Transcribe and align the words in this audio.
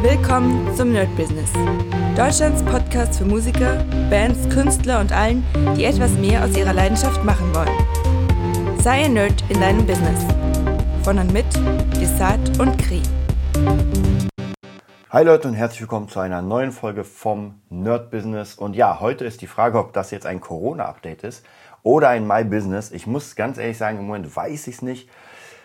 Willkommen 0.00 0.72
zum 0.76 0.92
Nerd 0.92 1.14
Business. 1.16 1.52
Deutschlands 2.16 2.62
Podcast 2.62 3.18
für 3.18 3.24
Musiker, 3.24 3.84
Bands, 4.08 4.48
Künstler 4.48 5.00
und 5.00 5.10
allen, 5.10 5.44
die 5.76 5.82
etwas 5.86 6.12
mehr 6.12 6.44
aus 6.44 6.56
ihrer 6.56 6.72
Leidenschaft 6.72 7.24
machen 7.24 7.52
wollen. 7.52 8.78
Sei 8.80 9.06
ein 9.06 9.14
Nerd 9.14 9.42
in 9.48 9.60
deinem 9.60 9.84
Business. 9.84 10.24
Von 11.02 11.18
und 11.18 11.32
mit 11.32 11.46
Desart 12.00 12.60
und 12.60 12.78
Kri. 12.78 13.02
Hi 15.10 15.24
Leute 15.24 15.48
und 15.48 15.54
herzlich 15.54 15.80
willkommen 15.80 16.08
zu 16.08 16.20
einer 16.20 16.42
neuen 16.42 16.70
Folge 16.70 17.02
vom 17.02 17.60
Nerd 17.68 18.12
Business. 18.12 18.54
Und 18.54 18.76
ja, 18.76 19.00
heute 19.00 19.24
ist 19.24 19.42
die 19.42 19.48
Frage, 19.48 19.80
ob 19.80 19.92
das 19.94 20.12
jetzt 20.12 20.26
ein 20.26 20.40
Corona-Update 20.40 21.24
ist 21.24 21.44
oder 21.82 22.10
ein 22.10 22.24
My 22.24 22.44
Business. 22.44 22.92
Ich 22.92 23.08
muss 23.08 23.34
ganz 23.34 23.58
ehrlich 23.58 23.78
sagen, 23.78 23.98
im 23.98 24.06
Moment 24.06 24.36
weiß 24.36 24.68
ich 24.68 24.76
es 24.76 24.82
nicht 24.82 25.08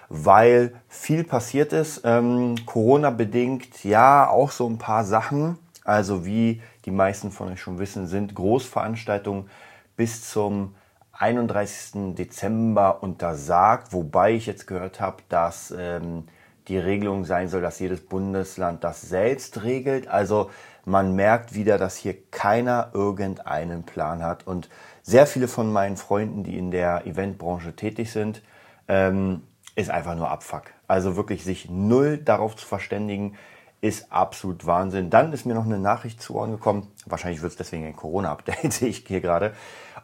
weil 0.09 0.73
viel 0.87 1.23
passiert 1.23 1.73
ist. 1.73 2.01
Ähm, 2.03 2.55
Corona 2.65 3.09
bedingt 3.09 3.83
ja 3.83 4.27
auch 4.29 4.51
so 4.51 4.67
ein 4.67 4.77
paar 4.77 5.03
Sachen. 5.03 5.57
Also 5.83 6.25
wie 6.25 6.61
die 6.85 6.91
meisten 6.91 7.31
von 7.31 7.49
euch 7.49 7.61
schon 7.61 7.79
wissen, 7.79 8.07
sind 8.07 8.35
Großveranstaltungen 8.35 9.49
bis 9.95 10.29
zum 10.29 10.75
31. 11.13 12.15
Dezember 12.15 13.03
untersagt, 13.03 13.93
wobei 13.93 14.33
ich 14.33 14.45
jetzt 14.45 14.67
gehört 14.67 14.99
habe, 14.99 15.17
dass 15.29 15.73
ähm, 15.77 16.25
die 16.67 16.77
Regelung 16.77 17.25
sein 17.25 17.49
soll, 17.49 17.61
dass 17.61 17.79
jedes 17.79 18.01
Bundesland 18.01 18.83
das 18.83 19.01
selbst 19.01 19.63
regelt. 19.63 20.07
Also 20.07 20.49
man 20.85 21.15
merkt 21.15 21.53
wieder, 21.53 21.77
dass 21.77 21.95
hier 21.95 22.15
keiner 22.31 22.89
irgendeinen 22.93 23.83
Plan 23.83 24.23
hat. 24.23 24.47
Und 24.47 24.69
sehr 25.01 25.27
viele 25.27 25.47
von 25.47 25.71
meinen 25.71 25.97
Freunden, 25.97 26.43
die 26.43 26.57
in 26.57 26.71
der 26.71 27.05
Eventbranche 27.05 27.75
tätig 27.75 28.11
sind, 28.11 28.41
ähm, 28.87 29.43
ist 29.75 29.89
einfach 29.89 30.15
nur 30.15 30.29
Abfuck. 30.29 30.63
Also 30.87 31.15
wirklich 31.15 31.43
sich 31.43 31.69
null 31.69 32.17
darauf 32.17 32.55
zu 32.55 32.65
verständigen, 32.65 33.35
ist 33.81 34.11
absolut 34.13 34.65
Wahnsinn. 34.65 35.09
Dann 35.09 35.33
ist 35.33 35.45
mir 35.45 35.53
noch 35.53 35.65
eine 35.65 35.77
Nachricht 35.77 36.21
zu 36.21 36.35
Ohren 36.35 36.51
gekommen. 36.51 36.87
Wahrscheinlich 37.05 37.41
wird 37.41 37.51
es 37.51 37.57
deswegen 37.57 37.85
ein 37.85 37.95
Corona-Update, 37.95 38.71
sehe 38.73 38.87
ich 38.87 39.03
hier 39.05 39.19
gerade. 39.19 39.53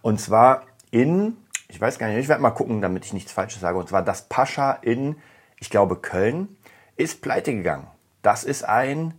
Und 0.02 0.20
zwar 0.20 0.64
in, 0.92 1.38
ich 1.70 1.80
weiß 1.80 1.98
gar 1.98 2.08
nicht, 2.08 2.18
ich 2.18 2.28
werde 2.28 2.42
mal 2.42 2.52
gucken, 2.52 2.82
damit 2.82 3.06
ich 3.06 3.14
nichts 3.14 3.32
Falsches 3.32 3.62
sage. 3.62 3.78
Und 3.78 3.88
zwar 3.88 4.04
das 4.04 4.24
Pascha 4.28 4.74
in, 4.74 5.16
ich 5.60 5.70
glaube, 5.70 5.96
Köln 5.96 6.58
ist 6.98 7.22
pleite 7.22 7.54
gegangen. 7.54 7.88
Das 8.22 8.44
ist 8.44 8.64
ein 8.64 9.14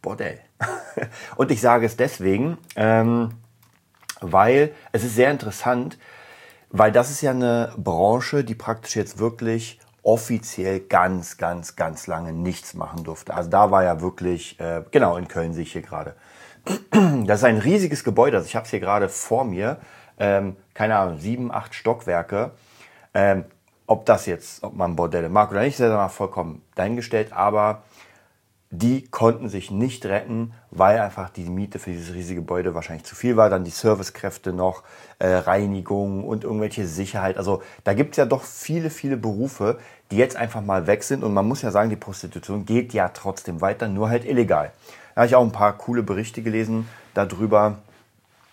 Bordell. 0.00 0.40
Und 1.36 1.50
ich 1.50 1.60
sage 1.60 1.84
es 1.84 1.98
deswegen, 1.98 2.56
ähm, 2.74 3.34
weil 4.20 4.72
es 4.92 5.04
ist 5.04 5.14
sehr 5.14 5.30
interessant, 5.30 5.98
weil 6.70 6.90
das 6.90 7.10
ist 7.10 7.20
ja 7.20 7.32
eine 7.32 7.74
Branche, 7.76 8.44
die 8.44 8.54
praktisch 8.54 8.96
jetzt 8.96 9.18
wirklich 9.18 9.78
offiziell 10.06 10.80
ganz, 10.80 11.36
ganz, 11.36 11.74
ganz 11.74 12.06
lange 12.06 12.32
nichts 12.32 12.74
machen 12.74 13.02
durfte. 13.02 13.34
Also 13.34 13.50
da 13.50 13.72
war 13.72 13.82
ja 13.82 14.00
wirklich, 14.00 14.58
äh, 14.60 14.84
genau 14.92 15.16
in 15.16 15.26
Köln 15.26 15.52
sehe 15.52 15.64
ich 15.64 15.72
hier 15.72 15.82
gerade. 15.82 16.14
Das 17.26 17.40
ist 17.40 17.44
ein 17.44 17.58
riesiges 17.58 18.04
Gebäude. 18.04 18.36
Also 18.36 18.46
ich 18.46 18.54
habe 18.54 18.64
es 18.64 18.70
hier 18.70 18.80
gerade 18.80 19.08
vor 19.08 19.44
mir. 19.44 19.78
Ähm, 20.18 20.56
keine 20.74 20.96
Ahnung, 20.96 21.18
sieben, 21.18 21.52
acht 21.52 21.74
Stockwerke. 21.74 22.52
Ähm, 23.14 23.44
ob 23.88 24.06
das 24.06 24.26
jetzt, 24.26 24.62
ob 24.62 24.74
man 24.74 24.94
Bordelle 24.94 25.28
mag 25.28 25.50
oder 25.50 25.62
nicht, 25.62 25.74
ist 25.74 25.80
ja 25.80 26.08
vollkommen 26.08 26.62
dahingestellt. 26.76 27.32
Aber 27.32 27.82
die 28.78 29.06
konnten 29.08 29.48
sich 29.48 29.70
nicht 29.70 30.04
retten, 30.04 30.52
weil 30.70 30.98
einfach 30.98 31.30
die 31.30 31.44
Miete 31.44 31.78
für 31.78 31.90
dieses 31.90 32.14
riesige 32.14 32.40
Gebäude 32.40 32.74
wahrscheinlich 32.74 33.04
zu 33.04 33.14
viel 33.14 33.36
war. 33.36 33.48
Dann 33.48 33.64
die 33.64 33.70
Servicekräfte 33.70 34.52
noch, 34.52 34.82
äh, 35.18 35.28
Reinigung 35.28 36.24
und 36.24 36.44
irgendwelche 36.44 36.86
Sicherheit. 36.86 37.38
Also 37.38 37.62
da 37.84 37.94
gibt 37.94 38.12
es 38.12 38.16
ja 38.18 38.26
doch 38.26 38.42
viele, 38.42 38.90
viele 38.90 39.16
Berufe, 39.16 39.78
die 40.10 40.16
jetzt 40.16 40.36
einfach 40.36 40.60
mal 40.60 40.86
weg 40.86 41.04
sind. 41.04 41.24
Und 41.24 41.32
man 41.32 41.46
muss 41.46 41.62
ja 41.62 41.70
sagen, 41.70 41.88
die 41.88 41.96
Prostitution 41.96 42.66
geht 42.66 42.92
ja 42.92 43.08
trotzdem 43.08 43.60
weiter, 43.60 43.88
nur 43.88 44.10
halt 44.10 44.24
illegal. 44.24 44.72
Da 45.14 45.22
habe 45.22 45.26
ich 45.26 45.34
auch 45.34 45.44
ein 45.44 45.52
paar 45.52 45.72
coole 45.78 46.02
Berichte 46.02 46.42
gelesen 46.42 46.86
darüber, 47.14 47.78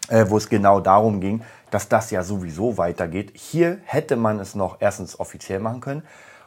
äh, 0.08 0.26
wo 0.30 0.38
es 0.38 0.48
genau 0.48 0.80
darum 0.80 1.20
ging, 1.20 1.42
dass 1.70 1.90
das 1.90 2.12
ja 2.12 2.24
sowieso 2.24 2.78
weitergeht. 2.78 3.34
Hier 3.36 3.80
hätte 3.84 4.16
man 4.16 4.40
es 4.40 4.56
noch 4.56 4.78
erstens 4.80 5.20
offiziell 5.20 5.60
machen 5.60 5.82
können 5.82 6.04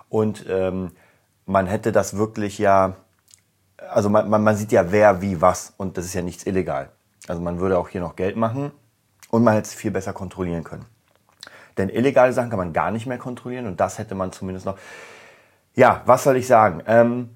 und 0.09 0.47
ähm, 0.49 0.93
man 1.45 1.67
hätte 1.67 1.93
das 1.93 2.17
wirklich 2.17 2.59
ja 2.59 2.97
also 3.79 4.09
man, 4.09 4.29
man, 4.29 4.43
man 4.43 4.57
sieht 4.57 4.73
ja 4.73 4.91
wer, 4.91 5.21
wie, 5.21 5.41
was 5.41 5.75
und 5.77 5.97
das 5.97 6.07
ist 6.07 6.15
ja 6.15 6.23
nichts 6.23 6.47
illegal. 6.47 6.91
Also 7.29 7.43
man 7.43 7.61
würde 7.61 7.79
auch 7.79 7.89
hier 7.89 8.01
noch 8.01 8.17
Geld 8.17 8.37
machen 8.37 8.73
und 9.31 9.45
man 9.45 9.55
hätte 9.55 9.69
es 9.69 9.75
viel 9.75 9.91
besser 9.91 10.13
kontrollieren 10.13 10.65
können. 10.65 10.87
Denn 11.77 11.89
illegale 11.89 12.33
Sachen 12.33 12.51
kann 12.51 12.59
man 12.59 12.73
gar 12.73 12.91
nicht 12.91 13.07
mehr 13.07 13.19
kontrollieren 13.19 13.67
und 13.67 13.81
das 13.81 13.99
hätte 13.99 14.15
man 14.15 14.33
zumindest 14.33 14.67
noch. 14.67 14.79
Ja, 15.75 16.03
was 16.07 16.25
soll 16.25 16.37
ich 16.37 16.47
sagen? 16.47 16.83
Ähm, 16.87 17.31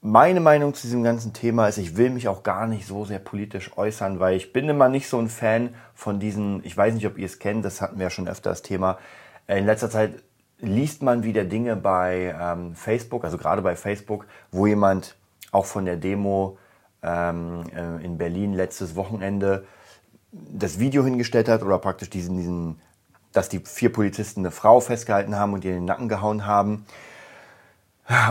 meine 0.00 0.40
Meinung 0.40 0.74
zu 0.74 0.82
diesem 0.82 1.02
ganzen 1.02 1.32
Thema 1.32 1.68
ist, 1.68 1.78
ich 1.78 1.96
will 1.96 2.10
mich 2.10 2.28
auch 2.28 2.42
gar 2.42 2.66
nicht 2.66 2.86
so 2.86 3.04
sehr 3.04 3.20
politisch 3.20 3.70
äußern, 3.76 4.20
weil 4.20 4.36
ich 4.36 4.52
bin 4.52 4.68
immer 4.68 4.88
nicht 4.88 5.08
so 5.08 5.18
ein 5.18 5.28
Fan 5.28 5.74
von 5.94 6.18
diesen, 6.18 6.64
ich 6.64 6.76
weiß 6.76 6.94
nicht, 6.94 7.06
ob 7.06 7.16
ihr 7.16 7.26
es 7.26 7.38
kennt, 7.38 7.64
das 7.64 7.80
hatten 7.80 7.96
wir 7.98 8.04
ja 8.04 8.10
schon 8.10 8.28
öfter 8.28 8.50
das 8.50 8.62
Thema. 8.62 8.98
In 9.46 9.66
letzter 9.66 9.88
Zeit 9.88 10.22
liest 10.58 11.02
man 11.02 11.22
wieder 11.22 11.44
Dinge 11.44 11.76
bei 11.76 12.34
ähm, 12.38 12.74
Facebook, 12.74 13.24
also 13.24 13.38
gerade 13.38 13.62
bei 13.62 13.76
Facebook, 13.76 14.26
wo 14.50 14.66
jemand 14.66 15.16
auch 15.54 15.66
von 15.66 15.84
der 15.84 15.96
Demo 15.96 16.58
ähm, 17.02 17.64
äh, 17.74 18.04
in 18.04 18.18
Berlin 18.18 18.52
letztes 18.52 18.96
Wochenende 18.96 19.66
das 20.32 20.78
Video 20.78 21.04
hingestellt 21.04 21.48
hat 21.48 21.62
oder 21.62 21.78
praktisch 21.78 22.10
diesen, 22.10 22.36
diesen, 22.36 22.80
dass 23.32 23.48
die 23.48 23.60
vier 23.60 23.92
Polizisten 23.92 24.40
eine 24.40 24.50
Frau 24.50 24.80
festgehalten 24.80 25.36
haben 25.36 25.52
und 25.52 25.64
ihr 25.64 25.72
in 25.72 25.78
den 25.78 25.84
Nacken 25.84 26.08
gehauen 26.08 26.46
haben. 26.46 26.86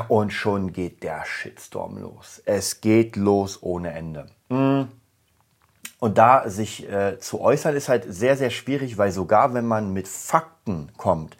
Und 0.07 0.31
schon 0.31 0.71
geht 0.71 1.01
der 1.01 1.25
Shitstorm 1.25 1.97
los. 1.97 2.41
Es 2.45 2.81
geht 2.81 3.15
los 3.15 3.63
ohne 3.63 3.91
Ende. 3.93 4.27
Mm. 4.49 4.83
Und 5.97 6.17
da 6.17 6.47
sich 6.47 6.87
äh, 6.91 7.17
zu 7.19 7.41
äußern 7.41 7.75
ist 7.75 7.89
halt 7.89 8.05
sehr, 8.07 8.35
sehr 8.35 8.49
schwierig, 8.49 8.97
weil 8.97 9.11
sogar 9.11 9.53
wenn 9.53 9.65
man 9.65 9.93
mit 9.93 10.07
Fakten 10.07 10.91
kommt, 10.97 11.37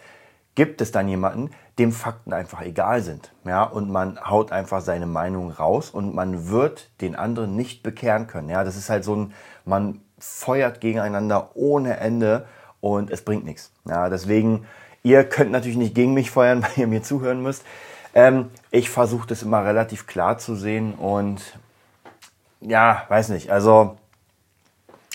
gibt 0.56 0.82
es 0.82 0.92
dann 0.92 1.08
jemanden, 1.08 1.52
dem 1.80 1.92
Fakten 1.92 2.34
einfach 2.34 2.62
egal 2.62 3.02
sind. 3.02 3.32
Ja, 3.46 3.64
und 3.64 3.90
man 3.90 4.20
haut 4.24 4.52
einfach 4.52 4.82
seine 4.82 5.08
Meinung 5.08 5.52
raus 5.52 5.90
und 5.90 6.14
man 6.14 6.50
wird 6.50 6.90
den 7.02 7.16
anderen 7.16 7.56
nicht 7.56 7.82
bekehren 7.82 8.28
können. 8.28 8.50
Ja, 8.50 8.64
das 8.64 8.76
ist 8.76 8.90
halt 8.90 9.04
so 9.04 9.16
ein, 9.16 9.34
man 9.66 10.02
feuert 10.20 10.82
gegeneinander 10.82 11.52
ohne 11.56 11.98
Ende 11.98 12.46
und 12.80 13.10
es 13.10 13.24
bringt 13.24 13.46
nichts. 13.46 13.72
Ja, 13.86 14.10
deswegen, 14.10 14.66
ihr 15.02 15.24
könnt 15.24 15.52
natürlich 15.52 15.78
nicht 15.78 15.96
gegen 15.96 16.14
mich 16.14 16.30
feuern, 16.32 16.62
weil 16.64 16.72
ihr 16.78 16.88
mir 16.88 17.02
zuhören 17.02 17.42
müsst. 17.42 17.64
Ähm, 18.14 18.52
ich 18.70 18.90
versuche 18.92 19.28
das 19.28 19.42
immer 19.42 19.66
relativ 19.66 20.06
klar 20.06 20.38
zu 20.38 20.56
sehen 20.56 20.94
und 20.94 21.58
ja, 22.62 23.04
weiß 23.10 23.30
nicht. 23.30 23.52
Also 23.52 23.98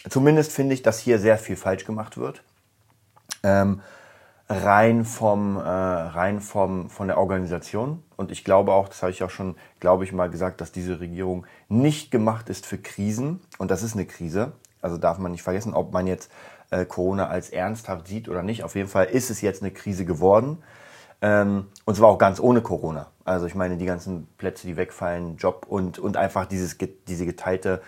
zumindest 0.09 0.53
finde 0.53 0.75
ich, 0.75 0.83
dass 0.83 0.99
hier 0.99 1.21
sehr 1.21 1.39
viel 1.39 1.57
falsch 1.57 1.85
gemacht 1.85 2.17
wird. 2.19 2.43
Ähm, 3.45 3.81
rein 4.49 5.05
vom 5.05 5.57
äh, 5.57 5.61
rein 5.61 6.41
vom 6.41 6.89
von 6.89 7.09
der 7.09 7.19
Organisation 7.19 8.03
und 8.17 8.33
ich 8.33 8.45
glaube 8.45 8.73
auch, 8.73 8.89
das 8.89 9.03
habe 9.03 9.13
ich 9.13 9.23
auch 9.23 9.31
schon, 9.31 9.57
glaube 9.79 10.05
ich 10.05 10.13
mal 10.13 10.31
gesagt, 10.31 10.61
dass 10.61 10.73
diese 10.73 11.01
Regierung 11.01 11.47
nicht 11.69 12.11
gemacht 12.11 12.49
ist 12.49 12.67
für 12.67 12.79
Krisen 12.79 13.41
und 13.59 13.71
das 13.71 13.83
ist 13.83 13.95
eine 13.95 14.07
Krise. 14.07 14.53
Also 14.81 14.97
darf 14.97 15.19
man 15.19 15.33
nicht 15.33 15.43
vergessen, 15.43 15.75
ob 15.75 15.93
man 15.93 16.07
jetzt 16.07 16.31
äh, 16.71 16.85
Corona 16.85 17.29
als 17.29 17.51
ernsthaft 17.51 18.07
sieht 18.09 18.29
oder 18.29 18.43
nicht. 18.43 18.65
Auf 18.65 18.75
jeden 18.75 18.89
Fall 18.89 19.07
ist 19.07 19.31
es 19.31 19.41
jetzt 19.41 19.63
eine 19.63 19.71
Krise 19.71 20.05
geworden. 20.05 20.59
Ähm, 21.21 21.67
und 21.85 21.97
zwar 21.97 22.09
auch 22.09 22.19
ganz 22.19 22.41
ohne 22.41 22.61
Corona. 22.61 23.09
Also 23.25 23.47
ich 23.47 23.55
meine, 23.55 23.77
die 23.77 23.87
ganzen 23.87 24.29
Plätze, 24.39 24.67
die 24.67 24.77
wegfallen, 24.77 25.37
Job 25.37 25.67
und, 25.69 25.99
und 25.99 26.17
einfach 26.17 26.47
dieses, 26.47 26.77
diese 27.09 27.27
geteilte 27.27 27.83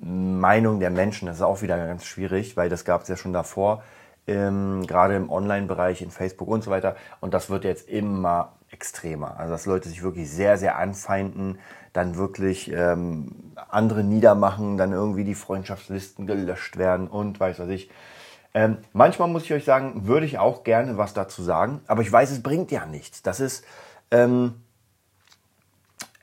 Meinung 0.00 0.78
der 0.78 0.90
Menschen, 0.90 1.26
das 1.26 1.36
ist 1.36 1.42
auch 1.42 1.62
wieder 1.62 1.76
ganz 1.78 2.04
schwierig, 2.04 2.56
weil 2.56 2.68
das 2.68 2.84
gab 2.84 3.02
es 3.02 3.08
ja 3.08 3.16
schon 3.16 3.32
davor 3.32 3.82
ähm, 4.26 4.86
gerade 4.86 5.16
im 5.16 5.30
Online-Bereich, 5.30 6.02
in 6.02 6.10
Facebook 6.10 6.48
und 6.48 6.64
so 6.64 6.70
weiter. 6.70 6.96
Und 7.20 7.34
das 7.34 7.50
wird 7.50 7.64
jetzt 7.64 7.88
immer 7.88 8.56
extremer. 8.70 9.38
Also 9.38 9.52
dass 9.52 9.66
Leute 9.66 9.88
sich 9.88 10.02
wirklich 10.02 10.30
sehr, 10.30 10.58
sehr 10.58 10.78
anfeinden, 10.78 11.58
dann 11.92 12.16
wirklich 12.16 12.70
ähm, 12.72 13.52
andere 13.68 14.04
niedermachen, 14.04 14.76
dann 14.76 14.92
irgendwie 14.92 15.24
die 15.24 15.34
Freundschaftslisten 15.34 16.26
gelöscht 16.26 16.76
werden 16.76 17.08
und 17.08 17.40
weiß 17.40 17.58
was 17.58 17.68
ich. 17.68 17.90
Ähm, 18.54 18.78
manchmal 18.92 19.28
muss 19.28 19.44
ich 19.44 19.52
euch 19.52 19.64
sagen, 19.64 20.06
würde 20.06 20.26
ich 20.26 20.38
auch 20.38 20.64
gerne 20.64 20.98
was 20.98 21.14
dazu 21.14 21.42
sagen, 21.42 21.80
aber 21.86 22.02
ich 22.02 22.10
weiß, 22.10 22.30
es 22.30 22.42
bringt 22.42 22.70
ja 22.70 22.86
nichts. 22.86 23.22
Das 23.22 23.38
ist, 23.38 23.64
ähm, 24.10 24.54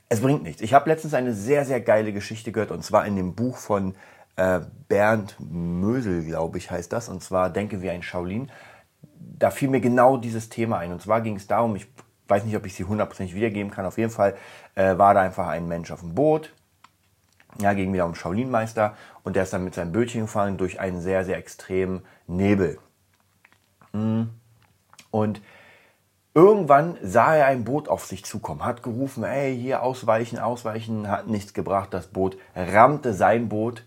es 0.08 0.20
bringt 0.20 0.42
nichts. 0.42 0.60
Ich 0.60 0.74
habe 0.74 0.90
letztens 0.90 1.14
eine 1.14 1.32
sehr, 1.32 1.64
sehr 1.64 1.80
geile 1.80 2.12
Geschichte 2.12 2.52
gehört 2.52 2.70
und 2.70 2.84
zwar 2.84 3.06
in 3.06 3.16
dem 3.16 3.34
Buch 3.34 3.56
von 3.56 3.94
äh, 4.36 4.60
Bernd 4.88 5.36
Mösel, 5.38 6.24
glaube 6.24 6.58
ich, 6.58 6.70
heißt 6.70 6.92
das, 6.92 7.08
und 7.08 7.22
zwar 7.22 7.50
Denke 7.50 7.82
wie 7.82 7.90
ein 7.90 8.02
Shaolin. 8.02 8.50
Da 9.38 9.50
fiel 9.50 9.68
mir 9.68 9.80
genau 9.80 10.16
dieses 10.16 10.48
Thema 10.48 10.78
ein. 10.78 10.92
Und 10.92 11.02
zwar 11.02 11.20
ging 11.20 11.36
es 11.36 11.46
darum, 11.46 11.76
ich 11.76 11.86
weiß 12.28 12.44
nicht, 12.44 12.56
ob 12.56 12.66
ich 12.66 12.74
sie 12.74 12.84
hundertprozentig 12.84 13.34
wiedergeben 13.34 13.70
kann, 13.70 13.86
auf 13.86 13.98
jeden 13.98 14.10
Fall 14.10 14.36
äh, 14.74 14.96
war 14.96 15.14
da 15.14 15.20
einfach 15.20 15.48
ein 15.48 15.68
Mensch 15.68 15.90
auf 15.90 16.00
dem 16.00 16.14
Boot, 16.14 16.52
ja, 17.60 17.72
ging 17.74 17.92
wieder 17.92 18.06
um 18.06 18.14
Shaolin-Meister 18.14 18.96
und 19.22 19.36
der 19.36 19.44
ist 19.44 19.52
dann 19.52 19.64
mit 19.64 19.74
seinem 19.74 19.92
Bötchen 19.92 20.22
gefahren 20.22 20.56
durch 20.56 20.80
einen 20.80 21.00
sehr, 21.00 21.24
sehr 21.24 21.36
extremen 21.36 22.02
Nebel. 22.26 22.78
Mm. 23.92 24.24
Und 25.10 25.40
Irgendwann 26.36 26.98
sah 27.00 27.36
er 27.36 27.46
ein 27.46 27.62
Boot 27.62 27.88
auf 27.88 28.06
sich 28.06 28.24
zukommen, 28.24 28.64
hat 28.64 28.82
gerufen, 28.82 29.22
ey, 29.22 29.56
hier 29.56 29.84
ausweichen, 29.84 30.40
ausweichen, 30.40 31.08
hat 31.08 31.28
nichts 31.28 31.54
gebracht. 31.54 31.94
Das 31.94 32.08
Boot 32.08 32.36
rammte 32.56 33.14
sein 33.14 33.48
Boot 33.48 33.84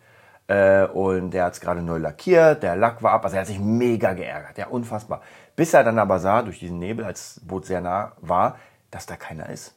äh, 0.48 0.86
und 0.86 1.32
der 1.32 1.46
hat 1.46 1.54
es 1.54 1.62
gerade 1.62 1.82
neu 1.82 1.98
lackiert, 1.98 2.64
der 2.64 2.76
Lack 2.76 3.04
war 3.04 3.14
ab, 3.14 3.24
also 3.24 3.36
er 3.36 3.42
hat 3.42 3.48
sich 3.48 3.60
mega 3.60 4.14
geärgert, 4.14 4.58
ja, 4.58 4.68
unfassbar. 4.68 5.22
Bis 5.56 5.74
er 5.74 5.84
dann 5.84 6.00
aber 6.00 6.20
sah, 6.20 6.42
durch 6.42 6.60
diesen 6.60 6.80
Nebel, 6.80 7.06
als 7.06 7.36
das 7.36 7.46
Boot 7.46 7.66
sehr 7.66 7.82
nah 7.82 8.14
war, 8.22 8.58
dass 8.92 9.06
da 9.06 9.16
keiner 9.16 9.50
ist. 9.50 9.76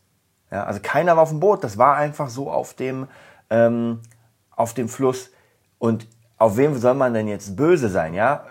Ja, 0.51 0.65
also 0.65 0.81
keiner 0.83 1.17
war 1.17 1.23
auf 1.23 1.31
dem 1.31 1.41
Boot, 1.41 1.65
das 1.65 1.79
war 1.79 1.97
einfach 1.97 2.29
so 2.29 2.51
auf 2.51 2.75
dem, 2.75 3.09
ähm, 3.51 4.01
auf 4.51 4.75
dem 4.75 4.89
Fluss. 4.89 5.31
Und 5.79 6.07
auf 6.39 6.57
wem 6.57 6.77
soll 6.77 6.95
man 6.95 7.15
denn 7.15 7.29
jetzt 7.29 7.57
böse 7.57 7.89
sein, 7.89 8.15
ja? 8.15 8.47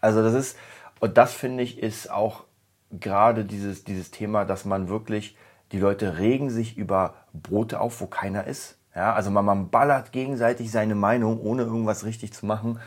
Also 0.00 0.22
das 0.22 0.34
ist, 0.34 0.58
und 1.00 1.18
das 1.18 1.32
finde 1.32 1.62
ich, 1.62 1.78
ist 1.78 2.10
auch 2.10 2.44
gerade 2.90 3.44
dieses, 3.44 3.84
dieses 3.84 4.10
Thema, 4.10 4.44
dass 4.44 4.64
man 4.64 4.88
wirklich, 4.88 5.36
die 5.72 5.78
Leute 5.78 6.18
regen 6.18 6.50
sich 6.50 6.76
über 6.76 7.14
Boote 7.32 7.80
auf, 7.80 8.00
wo 8.00 8.06
keiner 8.06 8.46
ist. 8.46 8.78
Ja, 8.96 9.12
also 9.12 9.30
man, 9.30 9.44
man 9.44 9.68
ballert 9.68 10.10
gegenseitig 10.10 10.72
seine 10.72 10.94
Meinung, 10.94 11.38
ohne 11.40 11.62
irgendwas 11.62 12.04
richtig 12.04 12.32
zu 12.32 12.46
machen 12.46 12.80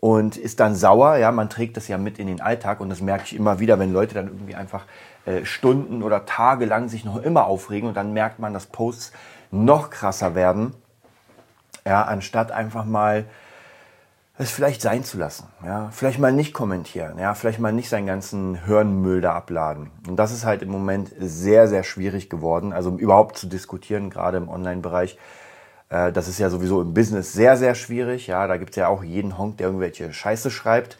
und 0.00 0.36
ist 0.36 0.60
dann 0.60 0.74
sauer. 0.74 1.16
Ja, 1.16 1.30
man 1.30 1.50
trägt 1.50 1.76
das 1.76 1.88
ja 1.88 1.98
mit 1.98 2.18
in 2.18 2.26
den 2.26 2.40
Alltag 2.40 2.80
und 2.80 2.88
das 2.88 3.02
merke 3.02 3.24
ich 3.26 3.36
immer 3.36 3.60
wieder, 3.60 3.78
wenn 3.78 3.92
Leute 3.92 4.14
dann 4.14 4.28
irgendwie 4.28 4.54
einfach 4.54 4.86
äh, 5.26 5.44
Stunden 5.44 6.02
oder 6.02 6.24
Tage 6.24 6.64
lang 6.64 6.88
sich 6.88 7.04
noch 7.04 7.22
immer 7.22 7.44
aufregen 7.44 7.88
und 7.88 7.96
dann 7.96 8.14
merkt 8.14 8.38
man, 8.38 8.54
dass 8.54 8.66
Posts 8.66 9.12
noch 9.50 9.90
krasser 9.90 10.34
werden. 10.34 10.74
Ja, 11.84 12.02
anstatt 12.02 12.50
einfach 12.50 12.86
mal 12.86 13.26
es 14.38 14.50
vielleicht 14.50 14.80
sein 14.80 15.04
zu 15.04 15.18
lassen. 15.18 15.46
Ja, 15.64 15.90
vielleicht 15.92 16.18
mal 16.18 16.32
nicht 16.32 16.54
kommentieren. 16.54 17.18
Ja, 17.18 17.34
vielleicht 17.34 17.60
mal 17.60 17.72
nicht 17.72 17.88
seinen 17.88 18.06
ganzen 18.06 18.64
Hirnmüll 18.64 19.20
da 19.20 19.34
abladen. 19.34 19.90
Und 20.08 20.16
das 20.16 20.32
ist 20.32 20.44
halt 20.44 20.62
im 20.62 20.70
Moment 20.70 21.12
sehr, 21.18 21.68
sehr 21.68 21.82
schwierig 21.84 22.30
geworden. 22.30 22.72
Also 22.72 22.96
überhaupt 22.96 23.36
zu 23.36 23.46
diskutieren, 23.46 24.10
gerade 24.10 24.38
im 24.38 24.48
Online-Bereich. 24.48 25.18
Äh, 25.92 26.12
das 26.12 26.26
ist 26.26 26.38
ja 26.38 26.48
sowieso 26.48 26.80
im 26.80 26.94
Business 26.94 27.32
sehr, 27.32 27.56
sehr 27.56 27.74
schwierig. 27.74 28.26
Ja, 28.26 28.46
da 28.46 28.56
gibt 28.56 28.70
es 28.70 28.76
ja 28.76 28.88
auch 28.88 29.04
jeden 29.04 29.36
Honk, 29.38 29.58
der 29.58 29.66
irgendwelche 29.66 30.12
Scheiße 30.12 30.50
schreibt. 30.50 30.96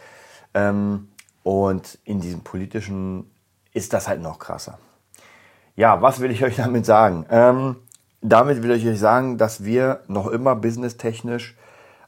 Ähm, 0.55 1.09
und 1.43 1.99
in 2.05 2.21
diesem 2.21 2.43
politischen 2.43 3.31
ist 3.73 3.95
das 3.95 4.07
halt 4.07 4.21
noch 4.21 4.39
krasser. 4.39 4.79
Ja, 5.75 6.03
was 6.03 6.21
will 6.21 6.31
ich 6.31 6.45
euch 6.45 6.57
damit 6.57 6.85
sagen? 6.85 7.25
Ähm, 7.31 7.77
damit 8.21 8.63
will 8.63 8.71
ich 8.73 8.87
euch 8.87 9.01
sagen, 9.01 9.39
dass 9.39 9.65
wir 9.65 10.03
noch 10.07 10.29
immer 10.29 10.55
businesstechnisch 10.55 11.57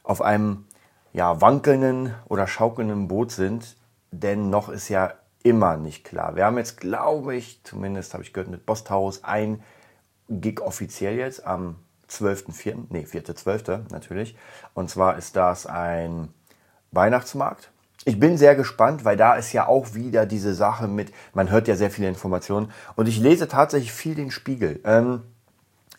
auf 0.05 0.21
einem 0.21 0.67
ja, 1.13 1.41
wankelnden 1.41 2.15
oder 2.29 2.47
schaukelnden 2.47 3.09
Boot 3.09 3.33
sind, 3.33 3.77
denn 4.11 4.51
noch 4.51 4.69
ist 4.69 4.91
ja 4.91 5.15
immer 5.43 5.77
nicht 5.77 6.05
klar. 6.05 6.37
Wir 6.37 6.45
haben 6.45 6.59
jetzt, 6.59 6.81
glaube 6.81 7.35
ich, 7.35 7.61
zumindest 7.65 8.13
habe 8.13 8.23
ich 8.23 8.33
gehört 8.33 8.51
mit 8.51 8.67
Bosthaus 8.67 9.25
ein 9.25 9.63
Gig 10.29 10.61
offiziell 10.61 11.17
jetzt 11.17 11.47
am 11.47 11.77
12.04., 12.15 12.87
nee, 12.91 13.07
4.12. 13.11 13.93
natürlich. 13.93 14.37
Und 14.75 14.91
zwar 14.91 15.17
ist 15.19 15.37
das 15.37 15.67
ein 15.67 16.29
Weihnachtsmarkt. 16.93 17.71
Ich 18.05 18.21
bin 18.21 18.37
sehr 18.37 18.55
gespannt, 18.55 19.05
weil 19.05 19.17
da 19.17 19.35
ist 19.35 19.53
ja 19.53 19.67
auch 19.67 19.95
wieder 19.95 20.27
diese 20.27 20.55
Sache 20.55 20.89
mit, 20.89 21.13
man 21.33 21.51
hört 21.51 21.69
ja 21.69 21.77
sehr 21.77 21.91
viele 21.91 22.09
Informationen 22.09 22.71
und 22.97 23.09
ich 23.09 23.19
lese 23.19 23.49
tatsächlich 23.49 23.93
viel 23.93 24.15
den 24.15 24.31
Spiegel. 24.31 24.81
Ähm, 24.85 25.23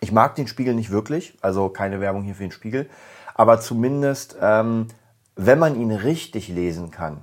ich 0.01 0.11
mag 0.11 0.35
den 0.35 0.47
Spiegel 0.47 0.75
nicht 0.75 0.91
wirklich, 0.91 1.37
also 1.41 1.69
keine 1.69 2.01
Werbung 2.01 2.23
hier 2.23 2.35
für 2.35 2.43
den 2.43 2.51
Spiegel, 2.51 2.89
aber 3.33 3.59
zumindest 3.59 4.37
ähm, 4.39 4.87
wenn 5.35 5.59
man 5.59 5.79
ihn 5.79 5.91
richtig 5.91 6.47
lesen 6.47 6.91
kann, 6.91 7.21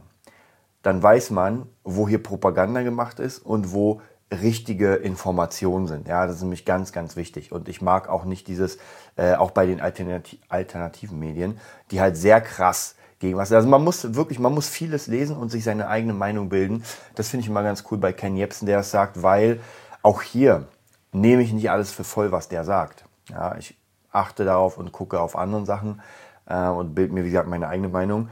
dann 0.83 1.03
weiß 1.03 1.31
man, 1.31 1.67
wo 1.85 2.09
hier 2.09 2.23
Propaganda 2.23 2.83
gemacht 2.83 3.21
ist 3.21 3.39
und 3.39 3.73
wo 3.73 4.01
richtige 4.33 4.95
Informationen 4.95 5.87
sind. 5.87 6.09
Ja, 6.09 6.27
das 6.27 6.37
ist 6.37 6.43
nämlich 6.43 6.65
ganz, 6.65 6.93
ganz 6.93 7.17
wichtig. 7.17 7.53
Und 7.53 7.69
ich 7.69 7.83
mag 7.83 8.09
auch 8.09 8.25
nicht 8.25 8.49
dieses, 8.49 8.79
äh, 9.17 9.35
auch 9.35 9.51
bei 9.51 9.67
den 9.67 9.81
Alternati 9.81 10.41
alternativen 10.49 11.19
Medien, 11.19 11.59
die 11.91 12.01
halt 12.01 12.17
sehr 12.17 12.41
krass 12.41 12.97
gegen 13.19 13.37
was. 13.37 13.53
Also 13.53 13.69
man 13.69 13.85
muss 13.85 14.15
wirklich, 14.15 14.39
man 14.39 14.55
muss 14.55 14.69
vieles 14.69 15.07
lesen 15.07 15.37
und 15.37 15.51
sich 15.51 15.65
seine 15.65 15.89
eigene 15.89 16.15
Meinung 16.15 16.49
bilden. 16.49 16.85
Das 17.15 17.29
finde 17.29 17.45
ich 17.45 17.49
immer 17.49 17.63
ganz 17.63 17.85
cool 17.91 17.99
bei 17.99 18.13
Ken 18.13 18.37
Jebsen, 18.37 18.67
der 18.67 18.79
das 18.79 18.91
sagt, 18.91 19.23
weil 19.23 19.61
auch 20.03 20.23
hier 20.23 20.67
nehme 21.13 21.43
ich 21.43 21.53
nicht 21.53 21.71
alles 21.71 21.93
für 21.93 22.05
voll, 22.05 22.33
was 22.33 22.49
der 22.49 22.65
sagt. 22.65 23.05
Ja, 23.31 23.57
ich 23.57 23.77
achte 24.11 24.45
darauf 24.45 24.79
und 24.79 24.93
gucke 24.93 25.21
auf 25.21 25.37
andere 25.37 25.65
Sachen 25.67 26.01
äh, 26.47 26.67
und 26.67 26.95
bilde 26.95 27.15
mir, 27.15 27.25
wie 27.25 27.31
gesagt, 27.31 27.49
meine 27.49 27.69
eigene 27.69 27.89
Meinung. 27.89 28.29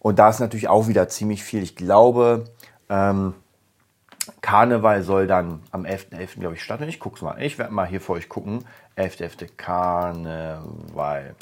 Und 0.00 0.18
da 0.18 0.28
ist 0.28 0.40
natürlich 0.40 0.68
auch 0.68 0.88
wieder 0.88 1.08
ziemlich 1.08 1.44
viel. 1.44 1.62
Ich 1.62 1.76
glaube, 1.76 2.46
ähm, 2.88 3.34
Karneval 4.40 5.02
soll 5.02 5.26
dann 5.26 5.62
am 5.70 5.84
11.11. 5.84 6.10
.11., 6.10 6.40
glaube 6.40 6.54
ich, 6.54 6.62
starten. 6.62 6.88
Ich 6.88 7.00
gucke 7.00 7.16
es 7.16 7.22
mal. 7.22 7.40
Ich 7.42 7.58
werde 7.58 7.72
mal 7.72 7.86
hier 7.86 8.00
für 8.00 8.12
euch 8.12 8.28
gucken. 8.28 8.64
11.11. 8.96 9.38
.11. 9.38 9.48
Karneval. 9.56 11.34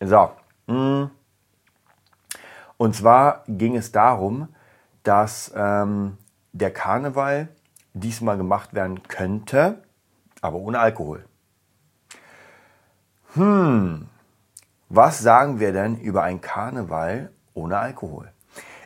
So. 0.00 0.30
Hm. 0.66 1.10
Und 2.76 2.96
zwar 2.96 3.44
ging 3.46 3.76
es 3.76 3.92
darum, 3.92 4.48
dass 5.04 5.52
ähm, 5.54 6.18
der 6.52 6.72
Karneval 6.72 7.48
diesmal 7.92 8.36
gemacht 8.36 8.74
werden 8.74 9.02
könnte, 9.04 9.82
aber 10.40 10.58
ohne 10.58 10.80
Alkohol. 10.80 11.24
Hm, 13.34 14.08
was 14.88 15.18
sagen 15.18 15.58
wir 15.58 15.72
denn 15.72 15.96
über 15.96 16.22
ein 16.22 16.40
Karneval 16.40 17.32
ohne 17.52 17.78
Alkohol? 17.78 18.32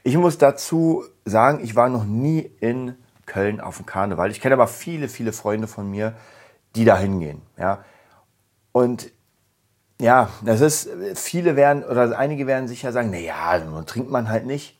Ich 0.08 0.16
muss 0.16 0.38
dazu 0.38 1.04
sagen, 1.26 1.62
ich 1.62 1.76
war 1.76 1.90
noch 1.90 2.06
nie 2.06 2.50
in 2.60 2.94
Köln 3.26 3.60
auf 3.60 3.76
dem 3.76 3.84
Karneval. 3.84 4.30
Ich 4.30 4.40
kenne 4.40 4.54
aber 4.54 4.66
viele, 4.66 5.06
viele 5.06 5.34
Freunde 5.34 5.68
von 5.68 5.90
mir, 5.90 6.14
die 6.76 6.86
da 6.86 6.96
hingehen. 6.96 7.42
Ja. 7.58 7.84
Und 8.72 9.10
ja, 10.00 10.30
das 10.42 10.62
ist, 10.62 10.88
viele 11.14 11.56
werden, 11.56 11.84
oder 11.84 12.18
einige 12.18 12.46
werden 12.46 12.68
sicher 12.68 12.90
sagen, 12.90 13.10
na 13.10 13.18
ja, 13.18 13.58
dann 13.58 13.84
trinkt 13.84 14.10
man 14.10 14.30
halt 14.30 14.46
nicht. 14.46 14.78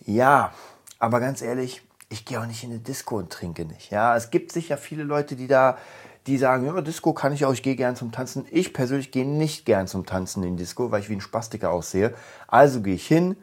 Ja, 0.00 0.52
aber 0.98 1.20
ganz 1.20 1.40
ehrlich, 1.40 1.80
ich 2.10 2.26
gehe 2.26 2.38
auch 2.38 2.44
nicht 2.44 2.62
in 2.62 2.68
eine 2.68 2.80
Disco 2.80 3.16
und 3.16 3.32
trinke 3.32 3.64
nicht. 3.64 3.90
Ja, 3.90 4.14
es 4.14 4.28
gibt 4.28 4.52
sicher 4.52 4.76
viele 4.76 5.04
Leute, 5.04 5.36
die 5.36 5.46
da 5.46 5.78
die 6.26 6.36
sagen, 6.36 6.66
ja, 6.66 6.78
Disco 6.82 7.14
kann 7.14 7.32
ich 7.32 7.46
auch, 7.46 7.54
ich 7.54 7.62
gehe 7.62 7.76
gern 7.76 7.96
zum 7.96 8.12
Tanzen. 8.12 8.44
Ich 8.50 8.74
persönlich 8.74 9.10
gehe 9.10 9.26
nicht 9.26 9.64
gern 9.64 9.86
zum 9.86 10.04
Tanzen 10.04 10.42
in 10.42 10.58
Disco, 10.58 10.90
weil 10.90 11.00
ich 11.00 11.08
wie 11.08 11.14
ein 11.14 11.22
Spastiker 11.22 11.70
aussehe. 11.70 12.12
Also 12.46 12.82
gehe 12.82 12.94
ich 12.94 13.06
hin, 13.06 13.38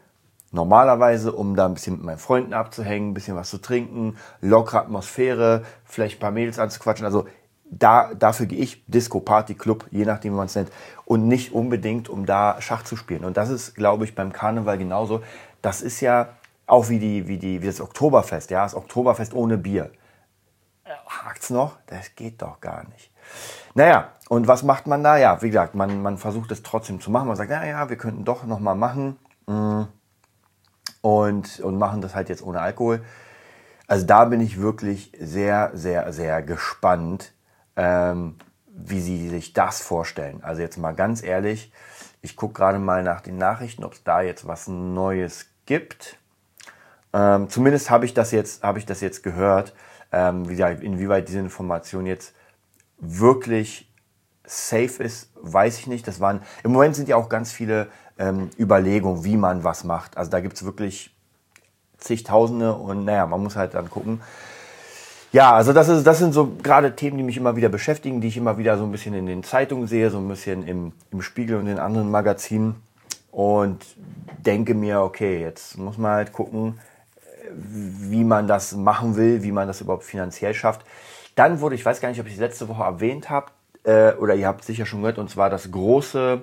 normalerweise, 0.52 1.32
um 1.32 1.56
da 1.56 1.66
ein 1.66 1.74
bisschen 1.74 1.98
mit 1.98 2.04
meinen 2.04 2.18
Freunden 2.18 2.54
abzuhängen, 2.54 3.12
ein 3.12 3.14
bisschen 3.14 3.36
was 3.36 3.50
zu 3.50 3.58
trinken, 3.60 4.18
lockere 4.42 4.80
Atmosphäre, 4.80 5.64
vielleicht 5.86 6.18
ein 6.18 6.20
paar 6.20 6.32
Mädels 6.32 6.60
anzuquatschen. 6.60 7.06
Also 7.06 7.28
da, 7.70 8.14
dafür 8.14 8.46
gehe 8.46 8.60
ich, 8.60 8.86
Disco, 8.88 9.20
Party, 9.20 9.56
Club, 9.56 9.86
je 9.92 10.06
nachdem, 10.06 10.34
wie 10.34 10.38
man 10.38 10.46
es 10.46 10.56
nennt, 10.56 10.72
und 11.06 11.28
nicht 11.28 11.54
unbedingt, 11.54 12.08
um 12.10 12.26
da 12.26 12.62
Schach 12.62 12.84
zu 12.84 12.96
spielen. 12.96 13.26
Und 13.26 13.38
das 13.38 13.50
ist, 13.50 13.76
glaube 13.76 14.06
ich, 14.06 14.16
beim 14.16 14.32
Karneval 14.32 14.78
genauso. 14.78 15.22
Das 15.62 15.82
ist 15.82 16.00
ja 16.02 16.30
auch 16.66 16.90
wie, 16.90 17.00
die, 17.00 17.28
wie, 17.28 17.38
die, 17.38 17.62
wie 17.62 17.68
das 17.68 17.82
Oktoberfest, 17.82 18.52
ja, 18.52 18.64
das 18.64 18.76
Oktoberfest 18.76 19.34
ohne 19.34 19.58
Bier 19.58 19.92
hakt's 21.08 21.50
noch? 21.50 21.78
Das 21.88 22.16
geht 22.16 22.42
doch 22.42 22.60
gar 22.62 22.88
nicht. 22.90 23.12
Naja, 23.74 24.10
und 24.30 24.48
was 24.48 24.64
macht 24.64 24.88
man 24.88 25.04
da? 25.04 25.18
Ja, 25.18 25.42
wie 25.42 25.48
gesagt, 25.48 25.76
man, 25.76 26.02
man 26.02 26.18
versucht 26.18 26.52
es 26.52 26.64
trotzdem 26.64 27.00
zu 27.00 27.12
machen. 27.12 27.28
Man 27.28 27.38
sagt, 27.38 27.50
naja, 27.50 27.90
wir 27.90 27.98
könnten 27.98 28.26
doch 28.26 28.44
nochmal 28.46 28.76
machen. 28.76 29.18
Mm. 29.48 29.84
Und, 31.02 31.60
und 31.60 31.78
machen 31.78 32.02
das 32.02 32.16
halt 32.16 32.30
jetzt 32.30 32.42
ohne 32.42 32.60
Alkohol. 32.62 33.02
Also 33.88 34.06
da 34.06 34.26
bin 34.26 34.42
ich 34.42 34.60
wirklich 34.60 35.12
sehr, 35.20 35.72
sehr, 35.74 36.12
sehr 36.12 36.42
gespannt, 36.42 37.34
ähm, 37.76 38.36
wie 38.68 39.00
sie 39.00 39.30
sich 39.30 39.54
das 39.54 39.82
vorstellen. 39.82 40.44
Also 40.44 40.62
jetzt 40.62 40.78
mal 40.78 40.94
ganz 40.94 41.24
ehrlich, 41.24 41.72
ich 42.22 42.36
gucke 42.36 42.56
gerade 42.56 42.80
mal 42.80 43.04
nach 43.04 43.22
den 43.22 43.38
Nachrichten, 43.38 43.84
ob 43.84 43.94
es 43.94 44.04
da 44.04 44.22
jetzt 44.22 44.48
was 44.48 44.68
Neues 44.68 45.46
gibt. 45.66 46.18
Ähm, 47.14 47.50
zumindest 47.50 47.90
habe 47.90 48.06
ich 48.06 48.14
das 48.14 48.32
jetzt, 48.32 48.64
habe 48.64 48.80
ich 48.80 48.86
das 48.86 49.02
jetzt 49.02 49.24
gehört. 49.24 49.74
Ähm, 50.12 50.46
wie 50.48 50.52
gesagt, 50.52 50.84
inwieweit 50.84 51.28
diese 51.28 51.40
Information 51.40 52.06
jetzt 52.06 52.34
wirklich 53.00 53.92
safe 54.46 55.04
ist, 55.04 55.32
weiß 55.36 55.80
ich 55.80 55.88
nicht. 55.88 56.08
Das 56.08 56.20
waren, 56.20 56.42
im 56.64 56.72
Moment 56.72 56.96
sind 56.96 57.08
ja 57.08 57.16
auch 57.16 57.30
ganz 57.30 57.52
viele 57.52 57.88
ähm, 58.20 58.50
Überlegungen, 58.58 59.24
wie 59.24 59.38
man 59.38 59.64
was 59.64 59.84
macht. 59.84 60.18
Also 60.18 60.32
da 60.32 60.40
gibt 60.40 60.56
es 60.56 60.66
wirklich 60.66 61.12
zigtausende 61.98 62.74
und 62.74 63.06
naja, 63.06 63.26
man 63.26 63.42
muss 63.42 63.56
halt 63.56 63.74
dann 63.74 63.90
gucken. 63.90 64.22
Ja, 65.34 65.54
also 65.54 65.74
das, 65.74 65.90
ist, 65.90 66.08
das 66.08 66.20
sind 66.20 66.34
so 66.34 66.54
gerade 66.64 66.96
Themen, 66.96 67.18
die 67.18 67.24
mich 67.24 67.38
immer 67.38 67.56
wieder 67.56 67.70
beschäftigen, 67.70 68.22
die 68.22 68.30
ich 68.30 68.38
immer 68.38 68.58
wieder 68.58 68.78
so 68.78 68.86
ein 68.86 68.92
bisschen 68.92 69.14
in 69.14 69.26
den 69.26 69.44
Zeitungen 69.44 69.88
sehe, 69.88 70.10
so 70.10 70.20
ein 70.20 70.28
bisschen 70.28 70.66
im, 70.66 70.94
im 71.12 71.22
Spiegel 71.22 71.58
und 71.58 71.68
in 71.68 71.80
anderen 71.80 72.10
Magazinen 72.10 72.76
und 73.32 73.86
denke 74.40 74.74
mir, 74.74 75.02
okay, 75.02 75.42
jetzt 75.42 75.78
muss 75.78 75.98
man 75.98 76.12
halt 76.12 76.34
gucken, 76.34 76.80
wie 77.54 78.24
man 78.24 78.48
das 78.48 78.74
machen 78.74 79.16
will, 79.16 79.44
wie 79.44 79.52
man 79.52 79.68
das 79.68 79.82
überhaupt 79.82 80.04
finanziell 80.04 80.54
schafft. 80.54 80.82
Dann 81.36 81.60
wurde, 81.62 81.76
ich 81.76 81.86
weiß 81.86 82.02
gar 82.02 82.10
nicht, 82.10 82.20
ob 82.20 82.28
ich 82.28 82.34
es 82.34 82.40
letzte 82.40 82.68
Woche 82.68 82.84
erwähnt 82.84 83.30
habe, 83.30 83.52
äh, 83.84 84.14
oder 84.14 84.34
ihr 84.34 84.48
habt 84.48 84.62
es 84.62 84.68
sicher 84.68 84.86
schon 84.86 85.02
gehört, 85.02 85.18
und 85.18 85.30
zwar 85.30 85.50
das 85.50 85.72
große, 85.72 86.42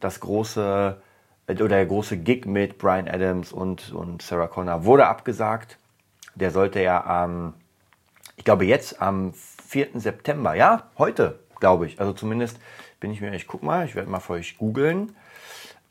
das 0.00 0.20
große, 0.20 0.96
äh, 0.98 1.03
oder 1.48 1.68
der 1.68 1.86
große 1.86 2.18
Gig 2.18 2.46
mit 2.46 2.78
Brian 2.78 3.08
Adams 3.08 3.52
und, 3.52 3.92
und 3.92 4.22
Sarah 4.22 4.46
Connor 4.46 4.84
wurde 4.84 5.06
abgesagt. 5.06 5.78
Der 6.34 6.50
sollte 6.50 6.80
ja 6.80 7.04
am, 7.04 7.54
ich 8.36 8.44
glaube 8.44 8.64
jetzt 8.64 9.00
am 9.00 9.34
4. 9.34 9.88
September, 9.94 10.54
ja, 10.54 10.90
heute, 10.98 11.38
glaube 11.60 11.86
ich. 11.86 12.00
Also 12.00 12.12
zumindest 12.12 12.58
bin 13.00 13.10
ich 13.10 13.20
mir, 13.20 13.32
ich 13.34 13.46
guck 13.46 13.62
mal, 13.62 13.84
ich 13.84 13.94
werde 13.94 14.10
mal 14.10 14.20
für 14.20 14.34
euch 14.34 14.56
googeln. 14.56 15.14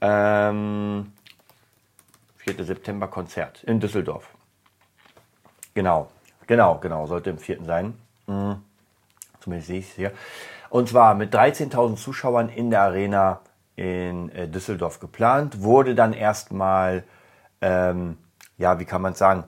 Ähm, 0.01 1.13
4. 2.37 2.65
September 2.65 3.07
Konzert 3.07 3.63
in 3.63 3.79
Düsseldorf. 3.79 4.27
Genau, 5.73 6.09
genau, 6.45 6.79
genau, 6.79 7.07
sollte 7.07 7.29
im 7.29 7.37
4. 7.37 7.63
sein. 7.63 7.93
Mhm. 8.27 8.57
Zumindest 9.39 9.67
sehe 9.67 9.79
ich 9.79 9.89
es 9.89 9.95
hier. 9.95 10.11
Und 10.69 10.89
zwar 10.89 11.15
mit 11.15 11.33
13.000 11.33 11.95
Zuschauern 11.97 12.49
in 12.49 12.69
der 12.69 12.81
Arena 12.81 13.41
in 13.75 14.29
äh, 14.29 14.47
Düsseldorf 14.47 14.99
geplant, 14.99 15.61
wurde 15.61 15.95
dann 15.95 16.13
erstmal, 16.13 17.03
ähm, 17.61 18.17
ja, 18.57 18.79
wie 18.79 18.85
kann 18.85 19.01
man 19.01 19.15
sagen, 19.15 19.45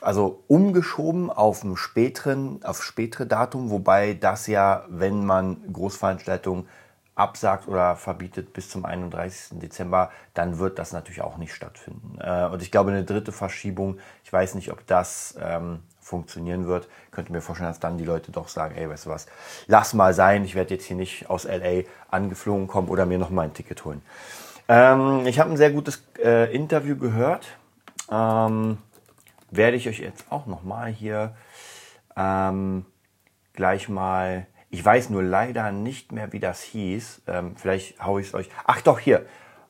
also 0.00 0.44
umgeschoben 0.46 1.30
auf 1.30 1.64
ein 1.64 1.76
späteren, 1.76 2.62
auf 2.64 2.82
spätere 2.82 3.26
Datum, 3.26 3.70
wobei 3.70 4.14
das 4.14 4.46
ja, 4.46 4.84
wenn 4.88 5.24
man 5.24 5.72
Großveranstaltungen 5.72 6.68
absagt 7.14 7.68
oder 7.68 7.96
verbietet 7.96 8.52
bis 8.52 8.68
zum 8.68 8.84
31. 8.84 9.60
Dezember, 9.60 10.10
dann 10.34 10.58
wird 10.58 10.78
das 10.78 10.92
natürlich 10.92 11.22
auch 11.22 11.38
nicht 11.38 11.54
stattfinden. 11.54 12.18
Äh, 12.20 12.46
und 12.46 12.60
ich 12.62 12.70
glaube, 12.70 12.90
eine 12.90 13.04
dritte 13.04 13.32
Verschiebung, 13.32 13.98
ich 14.24 14.32
weiß 14.32 14.54
nicht, 14.56 14.72
ob 14.72 14.86
das 14.86 15.36
ähm, 15.40 15.82
funktionieren 16.04 16.66
wird, 16.66 16.86
könnte 17.10 17.32
mir 17.32 17.40
vorstellen, 17.40 17.70
dass 17.70 17.80
dann 17.80 17.98
die 17.98 18.04
Leute 18.04 18.30
doch 18.30 18.48
sagen, 18.48 18.76
ey, 18.76 18.88
weißt 18.88 19.06
du 19.06 19.10
was, 19.10 19.26
lass 19.66 19.94
mal 19.94 20.12
sein, 20.12 20.44
ich 20.44 20.54
werde 20.54 20.74
jetzt 20.74 20.84
hier 20.84 20.96
nicht 20.96 21.30
aus 21.30 21.44
LA 21.44 21.82
angeflogen 22.10 22.66
kommen 22.66 22.88
oder 22.88 23.06
mir 23.06 23.18
noch 23.18 23.30
mal 23.30 23.42
ein 23.42 23.54
Ticket 23.54 23.84
holen. 23.84 24.02
Ähm, 24.68 25.26
ich 25.26 25.40
habe 25.40 25.50
ein 25.50 25.56
sehr 25.56 25.70
gutes 25.70 26.04
äh, 26.22 26.54
Interview 26.54 26.96
gehört. 26.96 27.46
Ähm, 28.10 28.78
werde 29.50 29.76
ich 29.76 29.88
euch 29.88 30.00
jetzt 30.00 30.26
auch 30.30 30.46
noch 30.46 30.62
mal 30.62 30.90
hier 30.90 31.34
ähm, 32.16 32.84
gleich 33.54 33.88
mal 33.88 34.46
ich 34.74 34.84
weiß 34.84 35.10
nur 35.10 35.22
leider 35.22 35.70
nicht 35.70 36.10
mehr, 36.10 36.32
wie 36.32 36.40
das 36.40 36.60
hieß. 36.60 37.22
Ähm, 37.28 37.54
vielleicht 37.54 38.04
haue 38.04 38.20
ich 38.20 38.26
es 38.26 38.34
euch. 38.34 38.48
Ach 38.64 38.80
doch, 38.80 38.98
hier. 38.98 39.24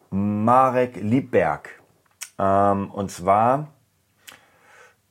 Marek 0.09 0.97
Liebberg. 0.97 1.69
Ähm, 2.39 2.91
und 2.91 3.11
zwar, 3.11 3.69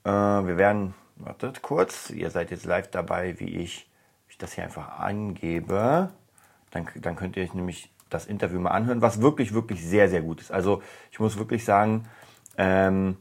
äh, 0.04 0.10
wir 0.10 0.58
werden, 0.58 0.96
wartet 1.16 1.62
kurz, 1.62 2.10
ihr 2.10 2.30
seid 2.30 2.52
jetzt 2.52 2.66
live 2.66 2.90
dabei, 2.90 3.40
wie 3.40 3.58
ich, 3.58 3.90
ich 4.30 4.38
das 4.38 4.54
hier 4.54 4.64
einfach 4.64 5.00
angebe. 5.00 6.10
Dann, 6.72 6.88
dann 6.96 7.16
könnt 7.16 7.38
ihr 7.38 7.44
euch 7.44 7.54
nämlich 7.54 7.92
das 8.10 8.26
Interview 8.26 8.60
mal 8.60 8.72
anhören, 8.72 9.02
was 9.02 9.22
wirklich, 9.22 9.54
wirklich 9.54 9.84
sehr, 9.86 10.10
sehr 10.10 10.22
gut 10.22 10.42
ist. 10.42 10.52
Also 10.52 10.82
ich 11.12 11.20
muss 11.20 11.38
wirklich 11.38 11.66
sagen, 11.66 12.08
ähm, 12.58 13.18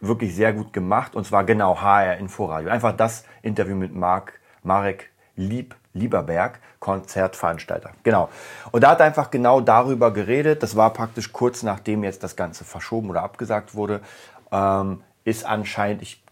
wirklich 0.00 0.34
sehr 0.34 0.52
gut 0.52 0.72
gemacht. 0.72 1.14
Und 1.14 1.26
zwar 1.26 1.44
genau 1.44 1.80
HR 1.80 2.16
Inforadio. 2.18 2.70
Einfach 2.70 2.96
das 2.96 3.24
Interview 3.42 3.76
mit 3.76 3.94
Mark, 3.94 4.40
Marek 4.62 5.10
Lieb, 5.36 5.74
Lieberberg, 5.92 6.60
Konzertveranstalter. 6.80 7.92
Genau. 8.02 8.28
Und 8.72 8.82
da 8.84 8.90
hat 8.90 9.00
er 9.00 9.06
einfach 9.06 9.30
genau 9.30 9.60
darüber 9.60 10.12
geredet. 10.12 10.62
Das 10.62 10.76
war 10.76 10.92
praktisch 10.92 11.32
kurz 11.32 11.62
nachdem 11.62 12.04
jetzt 12.04 12.22
das 12.22 12.36
Ganze 12.36 12.64
verschoben 12.64 13.10
oder 13.10 13.22
abgesagt 13.22 13.74
wurde. 13.74 14.00
Ähm, 14.52 15.02
ist 15.24 15.46
anscheinend, 15.46 16.02
ich 16.02 16.23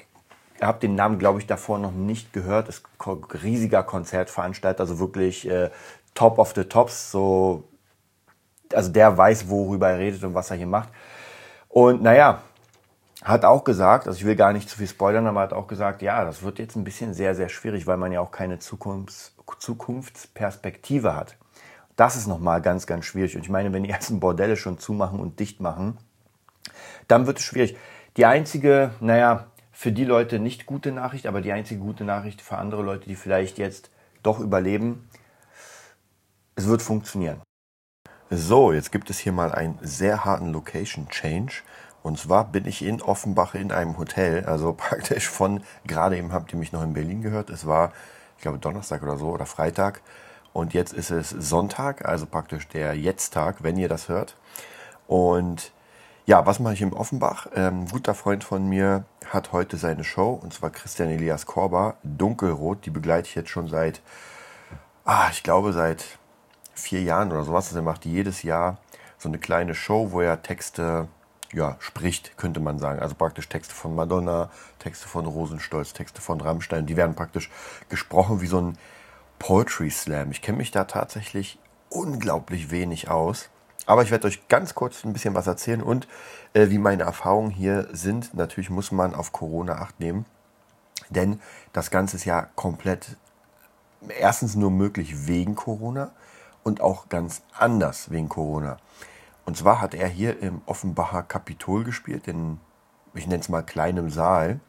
habe 0.62 0.80
den 0.80 0.94
Namen, 0.94 1.18
glaube 1.18 1.40
ich, 1.40 1.46
davor 1.46 1.78
noch 1.78 1.92
nicht 1.92 2.32
gehört. 2.32 2.68
Ist 2.68 2.84
riesiger 3.42 3.82
Konzertveranstalter, 3.82 4.80
also 4.80 4.98
wirklich 4.98 5.48
äh, 5.48 5.70
Top 6.14 6.38
of 6.38 6.52
the 6.54 6.64
Tops. 6.64 7.10
So, 7.10 7.64
also 8.72 8.90
der 8.90 9.16
weiß, 9.16 9.48
worüber 9.48 9.90
er 9.90 9.98
redet 9.98 10.22
und 10.24 10.34
was 10.34 10.50
er 10.50 10.56
hier 10.56 10.66
macht. 10.66 10.88
Und 11.68 12.02
naja, 12.02 12.42
hat 13.22 13.44
auch 13.44 13.64
gesagt, 13.64 14.06
also 14.06 14.18
ich 14.18 14.24
will 14.24 14.36
gar 14.36 14.52
nicht 14.52 14.68
zu 14.68 14.76
viel 14.76 14.88
spoilern, 14.88 15.26
aber 15.26 15.40
hat 15.40 15.52
auch 15.52 15.68
gesagt, 15.68 16.02
ja, 16.02 16.24
das 16.24 16.42
wird 16.42 16.58
jetzt 16.58 16.76
ein 16.76 16.84
bisschen 16.84 17.14
sehr, 17.14 17.34
sehr 17.34 17.48
schwierig, 17.48 17.86
weil 17.86 17.96
man 17.96 18.12
ja 18.12 18.20
auch 18.20 18.32
keine 18.32 18.58
Zukunfts 18.58 19.34
Zukunftsperspektive 19.58 21.14
hat. 21.14 21.36
Das 21.96 22.16
ist 22.16 22.26
nochmal 22.26 22.62
ganz, 22.62 22.86
ganz 22.86 23.04
schwierig. 23.04 23.36
Und 23.36 23.42
ich 23.42 23.50
meine, 23.50 23.72
wenn 23.72 23.84
die 23.84 23.90
ersten 23.90 24.18
Bordelle 24.18 24.56
schon 24.56 24.78
zumachen 24.78 25.20
und 25.20 25.38
dicht 25.38 25.60
machen, 25.60 25.98
dann 27.06 27.26
wird 27.26 27.38
es 27.38 27.44
schwierig. 27.44 27.76
Die 28.16 28.26
einzige, 28.26 28.92
naja, 29.00 29.46
für 29.82 29.90
die 29.90 30.04
Leute 30.04 30.38
nicht 30.38 30.64
gute 30.64 30.92
Nachricht, 30.92 31.26
aber 31.26 31.40
die 31.40 31.50
einzige 31.50 31.80
gute 31.80 32.04
Nachricht 32.04 32.40
für 32.40 32.56
andere 32.56 32.84
Leute, 32.84 33.08
die 33.08 33.16
vielleicht 33.16 33.58
jetzt 33.58 33.90
doch 34.22 34.38
überleben, 34.38 35.08
es 36.54 36.68
wird 36.68 36.82
funktionieren. 36.82 37.42
So, 38.30 38.72
jetzt 38.72 38.92
gibt 38.92 39.10
es 39.10 39.18
hier 39.18 39.32
mal 39.32 39.50
einen 39.50 39.80
sehr 39.82 40.24
harten 40.24 40.52
Location 40.52 41.08
Change. 41.08 41.62
Und 42.04 42.16
zwar 42.16 42.44
bin 42.44 42.64
ich 42.68 42.84
in 42.84 43.02
Offenbach 43.02 43.56
in 43.56 43.72
einem 43.72 43.98
Hotel, 43.98 44.44
also 44.44 44.72
praktisch 44.76 45.28
von, 45.28 45.64
gerade 45.84 46.16
eben 46.16 46.32
habt 46.32 46.52
ihr 46.52 46.60
mich 46.60 46.70
noch 46.70 46.84
in 46.84 46.92
Berlin 46.92 47.20
gehört, 47.20 47.50
es 47.50 47.66
war, 47.66 47.92
ich 48.36 48.42
glaube, 48.42 48.60
Donnerstag 48.60 49.02
oder 49.02 49.16
so 49.16 49.30
oder 49.30 49.46
Freitag. 49.46 50.00
Und 50.52 50.74
jetzt 50.74 50.92
ist 50.92 51.10
es 51.10 51.30
Sonntag, 51.30 52.04
also 52.04 52.26
praktisch 52.26 52.68
der 52.68 52.94
Jetzt-Tag, 52.94 53.64
wenn 53.64 53.76
ihr 53.76 53.88
das 53.88 54.08
hört. 54.08 54.36
Und 55.08 55.72
ja, 56.24 56.46
was 56.46 56.60
mache 56.60 56.74
ich 56.74 56.82
in 56.82 56.92
Offenbach? 56.92 57.48
Ähm, 57.54 57.82
ein 57.82 57.88
guter 57.88 58.14
Freund 58.14 58.44
von 58.44 58.68
mir 58.68 59.04
hat 59.28 59.52
heute 59.52 59.76
seine 59.76 60.04
Show, 60.04 60.32
und 60.32 60.54
zwar 60.54 60.70
Christian 60.70 61.08
Elias 61.08 61.46
Korber, 61.46 61.96
Dunkelrot. 62.04 62.86
Die 62.86 62.90
begleite 62.90 63.28
ich 63.28 63.34
jetzt 63.34 63.50
schon 63.50 63.68
seit, 63.68 64.00
ah, 65.04 65.28
ich 65.32 65.42
glaube, 65.42 65.72
seit 65.72 66.04
vier 66.74 67.02
Jahren 67.02 67.32
oder 67.32 67.44
sowas. 67.44 67.66
Also 67.66 67.78
er 67.78 67.82
macht 67.82 68.04
jedes 68.04 68.42
Jahr 68.42 68.78
so 69.18 69.28
eine 69.28 69.38
kleine 69.38 69.74
Show, 69.74 70.12
wo 70.12 70.20
er 70.20 70.42
Texte 70.42 71.08
ja, 71.52 71.76
spricht, 71.80 72.36
könnte 72.36 72.60
man 72.60 72.78
sagen. 72.78 73.00
Also 73.00 73.14
praktisch 73.14 73.48
Texte 73.48 73.74
von 73.74 73.94
Madonna, 73.94 74.50
Texte 74.78 75.08
von 75.08 75.26
Rosenstolz, 75.26 75.92
Texte 75.92 76.20
von 76.20 76.40
Rammstein. 76.40 76.86
Die 76.86 76.96
werden 76.96 77.14
praktisch 77.14 77.50
gesprochen 77.88 78.40
wie 78.40 78.46
so 78.46 78.60
ein 78.60 78.78
Poetry 79.38 79.90
Slam. 79.90 80.30
Ich 80.30 80.40
kenne 80.40 80.58
mich 80.58 80.70
da 80.70 80.84
tatsächlich 80.84 81.58
unglaublich 81.90 82.70
wenig 82.70 83.10
aus. 83.10 83.50
Aber 83.86 84.02
ich 84.02 84.10
werde 84.10 84.28
euch 84.28 84.48
ganz 84.48 84.74
kurz 84.74 85.04
ein 85.04 85.12
bisschen 85.12 85.34
was 85.34 85.46
erzählen 85.46 85.82
und 85.82 86.06
äh, 86.54 86.70
wie 86.70 86.78
meine 86.78 87.02
Erfahrungen 87.02 87.50
hier 87.50 87.88
sind. 87.92 88.34
Natürlich 88.34 88.70
muss 88.70 88.92
man 88.92 89.14
auf 89.14 89.32
Corona 89.32 89.74
acht 89.74 89.98
nehmen, 89.98 90.24
denn 91.10 91.40
das 91.72 91.90
Ganze 91.90 92.16
ist 92.16 92.24
ja 92.24 92.48
komplett 92.54 93.16
erstens 94.08 94.54
nur 94.54 94.70
möglich 94.70 95.26
wegen 95.26 95.54
Corona 95.54 96.12
und 96.62 96.80
auch 96.80 97.08
ganz 97.08 97.42
anders 97.58 98.10
wegen 98.10 98.28
Corona. 98.28 98.78
Und 99.44 99.56
zwar 99.56 99.80
hat 99.80 99.94
er 99.94 100.08
hier 100.08 100.40
im 100.40 100.62
Offenbacher 100.66 101.22
Kapitol 101.22 101.84
gespielt, 101.84 102.28
in, 102.28 102.60
ich 103.14 103.26
nenne 103.26 103.40
es 103.40 103.48
mal, 103.48 103.62
kleinem 103.62 104.10
Saal. 104.10 104.60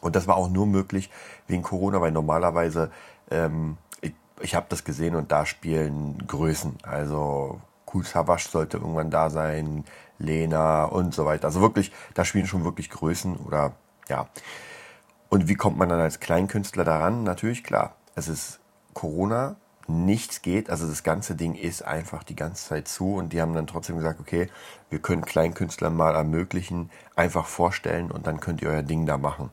Und 0.00 0.16
das 0.16 0.26
war 0.26 0.36
auch 0.36 0.48
nur 0.48 0.66
möglich 0.66 1.10
wegen 1.46 1.62
Corona, 1.62 2.00
weil 2.00 2.10
normalerweise, 2.10 2.90
ähm, 3.30 3.76
ich, 4.00 4.14
ich 4.40 4.54
habe 4.54 4.66
das 4.68 4.82
gesehen 4.84 5.14
und 5.14 5.30
da 5.30 5.46
spielen 5.46 6.26
Größen. 6.26 6.78
Also 6.82 7.60
Kul 7.90 8.04
Savas 8.04 8.44
sollte 8.44 8.76
irgendwann 8.76 9.10
da 9.10 9.30
sein, 9.30 9.84
Lena 10.18 10.84
und 10.84 11.12
so 11.12 11.26
weiter. 11.26 11.46
Also 11.46 11.60
wirklich, 11.60 11.90
da 12.14 12.24
spielen 12.24 12.46
schon 12.46 12.64
wirklich 12.64 12.88
Größen 12.88 13.36
oder 13.36 13.72
ja. 14.08 14.28
Und 15.28 15.48
wie 15.48 15.54
kommt 15.54 15.76
man 15.76 15.88
dann 15.88 16.00
als 16.00 16.20
Kleinkünstler 16.20 16.84
daran? 16.84 17.24
Natürlich, 17.24 17.64
klar, 17.64 17.96
es 18.14 18.28
ist 18.28 18.60
Corona, 18.94 19.56
nichts 19.88 20.40
geht. 20.42 20.70
Also 20.70 20.86
das 20.86 21.02
ganze 21.02 21.34
Ding 21.34 21.56
ist 21.56 21.82
einfach 21.82 22.22
die 22.22 22.36
ganze 22.36 22.68
Zeit 22.68 22.86
zu 22.86 23.14
und 23.14 23.32
die 23.32 23.40
haben 23.40 23.54
dann 23.54 23.66
trotzdem 23.66 23.96
gesagt, 23.96 24.20
okay, 24.20 24.48
wir 24.88 25.00
können 25.00 25.24
Kleinkünstlern 25.24 25.96
mal 25.96 26.14
ermöglichen, 26.14 26.90
einfach 27.16 27.46
vorstellen 27.46 28.12
und 28.12 28.26
dann 28.28 28.38
könnt 28.38 28.62
ihr 28.62 28.70
euer 28.70 28.82
Ding 28.84 29.04
da 29.04 29.18
machen. 29.18 29.50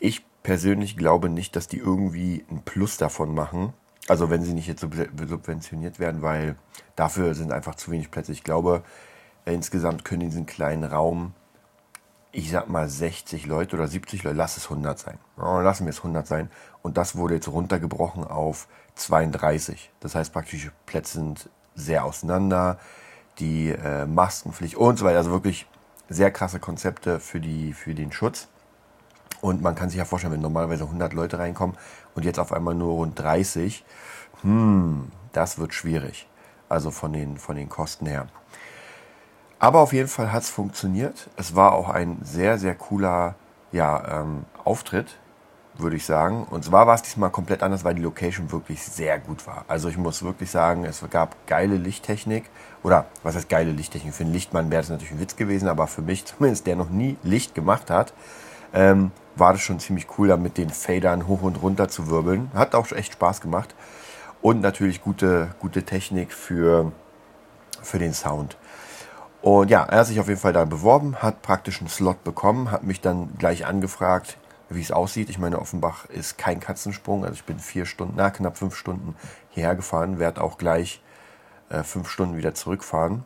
Ich 0.00 0.24
persönlich 0.42 0.96
glaube 0.96 1.28
nicht, 1.28 1.56
dass 1.56 1.68
die 1.68 1.78
irgendwie 1.78 2.46
ein 2.50 2.62
Plus 2.62 2.96
davon 2.96 3.34
machen. 3.34 3.74
Also 4.08 4.30
wenn 4.30 4.42
sie 4.42 4.54
nicht 4.54 4.66
jetzt 4.66 4.80
subventioniert 4.80 5.98
werden, 5.98 6.22
weil 6.22 6.56
dafür 6.96 7.34
sind 7.34 7.52
einfach 7.52 7.74
zu 7.74 7.90
wenig 7.90 8.10
Plätze. 8.10 8.32
Ich 8.32 8.42
glaube, 8.42 8.82
insgesamt 9.44 10.04
können 10.04 10.22
in 10.22 10.30
diesem 10.30 10.46
kleinen 10.46 10.84
Raum 10.84 11.34
ich 12.32 12.50
sag 12.50 12.68
mal 12.68 12.88
60 12.88 13.46
Leute 13.46 13.76
oder 13.76 13.88
70 13.88 14.22
Leute, 14.22 14.36
lass 14.36 14.56
es 14.56 14.64
100 14.64 14.98
sein. 14.98 15.18
Lassen 15.36 15.86
wir 15.86 15.90
es 15.90 15.98
100 15.98 16.26
sein. 16.26 16.50
Und 16.82 16.96
das 16.96 17.16
wurde 17.16 17.34
jetzt 17.34 17.48
runtergebrochen 17.48 18.24
auf 18.24 18.68
32. 18.96 19.90
Das 20.00 20.14
heißt 20.14 20.32
praktisch, 20.32 20.70
Plätze 20.86 21.14
sind 21.14 21.48
sehr 21.74 22.04
auseinander, 22.04 22.78
die 23.38 23.70
äh, 23.70 24.06
Maskenpflicht 24.06 24.76
und 24.76 24.98
so 24.98 25.04
weiter. 25.04 25.18
Also 25.18 25.30
wirklich 25.30 25.66
sehr 26.08 26.30
krasse 26.30 26.58
Konzepte 26.58 27.20
für, 27.20 27.40
die, 27.40 27.72
für 27.72 27.94
den 27.94 28.12
Schutz. 28.12 28.48
Und 29.40 29.62
man 29.62 29.74
kann 29.74 29.88
sich 29.88 29.98
ja 29.98 30.04
vorstellen, 30.04 30.34
wenn 30.34 30.40
normalerweise 30.40 30.84
100 30.84 31.12
Leute 31.12 31.38
reinkommen 31.38 31.76
und 32.14 32.24
jetzt 32.24 32.38
auf 32.38 32.52
einmal 32.52 32.74
nur 32.74 32.94
rund 32.94 33.18
30, 33.18 33.84
hm, 34.42 35.10
das 35.32 35.58
wird 35.58 35.74
schwierig. 35.74 36.28
Also 36.68 36.90
von 36.90 37.12
den, 37.12 37.38
von 37.38 37.56
den 37.56 37.68
Kosten 37.68 38.06
her. 38.06 38.26
Aber 39.58 39.80
auf 39.80 39.92
jeden 39.92 40.08
Fall 40.08 40.32
hat 40.32 40.42
es 40.42 40.50
funktioniert. 40.50 41.28
Es 41.36 41.56
war 41.56 41.72
auch 41.72 41.88
ein 41.88 42.18
sehr, 42.22 42.58
sehr 42.58 42.74
cooler 42.74 43.34
ja, 43.72 44.20
ähm, 44.20 44.44
Auftritt. 44.64 45.18
würde 45.76 45.96
ich 45.96 46.04
sagen. 46.04 46.44
Und 46.44 46.64
zwar 46.64 46.86
war 46.86 46.94
es 46.96 47.02
diesmal 47.02 47.30
komplett 47.30 47.62
anders, 47.62 47.84
weil 47.84 47.94
die 47.94 48.02
Location 48.02 48.50
wirklich 48.50 48.82
sehr 48.82 49.18
gut 49.18 49.46
war. 49.46 49.64
Also 49.68 49.88
ich 49.88 49.96
muss 49.96 50.22
wirklich 50.22 50.50
sagen, 50.50 50.84
es 50.84 51.02
gab 51.10 51.46
geile 51.46 51.76
Lichttechnik. 51.76 52.50
Oder 52.82 53.06
was 53.22 53.36
heißt 53.36 53.48
geile 53.48 53.70
Lichttechnik? 53.70 54.12
Für 54.12 54.24
einen 54.24 54.32
Lichtmann 54.32 54.70
wäre 54.70 54.82
das 54.82 54.90
natürlich 54.90 55.12
ein 55.12 55.20
Witz 55.20 55.36
gewesen, 55.36 55.68
aber 55.68 55.86
für 55.86 56.02
mich 56.02 56.24
zumindest, 56.26 56.66
der 56.66 56.76
noch 56.76 56.90
nie 56.90 57.16
Licht 57.22 57.54
gemacht 57.54 57.90
hat, 57.90 58.12
ähm, 58.72 59.10
war 59.36 59.52
das 59.52 59.62
schon 59.62 59.80
ziemlich 59.80 60.06
cool, 60.18 60.28
da 60.28 60.36
mit 60.36 60.58
den 60.58 60.70
Fadern 60.70 61.26
hoch 61.26 61.42
und 61.42 61.62
runter 61.62 61.88
zu 61.88 62.08
wirbeln. 62.08 62.50
Hat 62.54 62.74
auch 62.74 62.90
echt 62.92 63.14
Spaß 63.14 63.40
gemacht. 63.40 63.74
Und 64.40 64.60
natürlich 64.60 65.02
gute, 65.02 65.54
gute 65.58 65.84
Technik 65.84 66.32
für, 66.32 66.92
für 67.82 67.98
den 67.98 68.14
Sound. 68.14 68.56
Und 69.40 69.70
ja, 69.70 69.84
er 69.84 69.98
hat 69.98 70.06
sich 70.06 70.20
auf 70.20 70.28
jeden 70.28 70.40
Fall 70.40 70.52
da 70.52 70.64
beworben, 70.64 71.16
hat 71.16 71.42
praktisch 71.42 71.80
einen 71.80 71.88
Slot 71.88 72.24
bekommen, 72.24 72.70
hat 72.70 72.82
mich 72.82 73.00
dann 73.00 73.36
gleich 73.38 73.66
angefragt, 73.66 74.36
wie 74.68 74.80
es 74.80 74.92
aussieht. 74.92 75.30
Ich 75.30 75.38
meine, 75.38 75.60
Offenbach 75.60 76.06
ist 76.06 76.38
kein 76.38 76.60
Katzensprung. 76.60 77.24
Also 77.24 77.34
ich 77.34 77.44
bin 77.44 77.58
vier 77.58 77.86
Stunden, 77.86 78.14
na, 78.16 78.30
knapp 78.30 78.58
fünf 78.58 78.76
Stunden 78.76 79.14
hierher 79.50 79.76
gefahren, 79.76 80.18
werde 80.18 80.42
auch 80.42 80.58
gleich 80.58 81.00
äh, 81.70 81.82
fünf 81.82 82.08
Stunden 82.10 82.36
wieder 82.36 82.54
zurückfahren. 82.54 83.24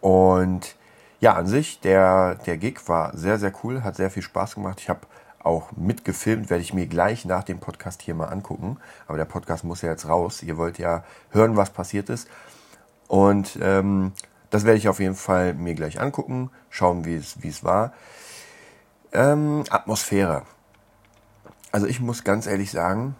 Und 0.00 0.76
ja, 1.20 1.34
an 1.34 1.46
sich, 1.46 1.80
der, 1.80 2.36
der 2.46 2.56
Gig 2.58 2.80
war 2.86 3.16
sehr, 3.16 3.38
sehr 3.38 3.52
cool, 3.62 3.82
hat 3.82 3.96
sehr 3.96 4.10
viel 4.10 4.22
Spaß 4.22 4.54
gemacht. 4.54 4.80
Ich 4.80 4.88
habe 4.88 5.00
auch 5.44 5.72
mitgefilmt, 5.72 6.50
werde 6.50 6.62
ich 6.62 6.74
mir 6.74 6.86
gleich 6.86 7.24
nach 7.24 7.44
dem 7.44 7.60
Podcast 7.60 8.02
hier 8.02 8.14
mal 8.14 8.26
angucken. 8.26 8.78
Aber 9.06 9.18
der 9.18 9.24
Podcast 9.26 9.64
muss 9.64 9.82
ja 9.82 9.90
jetzt 9.90 10.08
raus. 10.08 10.42
Ihr 10.42 10.56
wollt 10.56 10.78
ja 10.78 11.04
hören, 11.30 11.56
was 11.56 11.70
passiert 11.70 12.08
ist. 12.08 12.28
Und 13.08 13.58
ähm, 13.60 14.12
das 14.50 14.64
werde 14.64 14.78
ich 14.78 14.88
auf 14.88 15.00
jeden 15.00 15.14
Fall 15.14 15.54
mir 15.54 15.74
gleich 15.74 16.00
angucken, 16.00 16.50
schauen, 16.70 17.04
wie 17.04 17.16
es, 17.16 17.64
war. 17.64 17.92
Ähm, 19.12 19.64
Atmosphäre. 19.68 20.42
Also 21.72 21.86
ich 21.86 22.00
muss 22.00 22.24
ganz 22.24 22.46
ehrlich 22.46 22.70
sagen, 22.70 23.16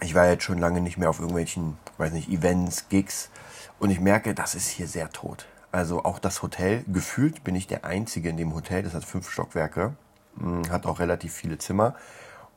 ich 0.00 0.14
war 0.14 0.26
jetzt 0.28 0.44
schon 0.44 0.58
lange 0.58 0.80
nicht 0.80 0.98
mehr 0.98 1.10
auf 1.10 1.20
irgendwelchen, 1.20 1.76
weiß 1.98 2.12
nicht, 2.12 2.28
Events, 2.28 2.88
Gigs 2.88 3.30
und 3.78 3.90
ich 3.90 4.00
merke, 4.00 4.34
das 4.34 4.54
ist 4.54 4.68
hier 4.68 4.88
sehr 4.88 5.10
tot. 5.10 5.46
Also 5.76 6.06
auch 6.06 6.18
das 6.18 6.40
Hotel, 6.40 6.84
gefühlt 6.88 7.44
bin 7.44 7.54
ich 7.54 7.66
der 7.66 7.84
Einzige 7.84 8.30
in 8.30 8.38
dem 8.38 8.54
Hotel, 8.54 8.82
das 8.82 8.94
hat 8.94 9.04
fünf 9.04 9.30
Stockwerke, 9.30 9.94
hm, 10.38 10.70
hat 10.70 10.86
auch 10.86 11.00
relativ 11.00 11.34
viele 11.34 11.58
Zimmer. 11.58 11.94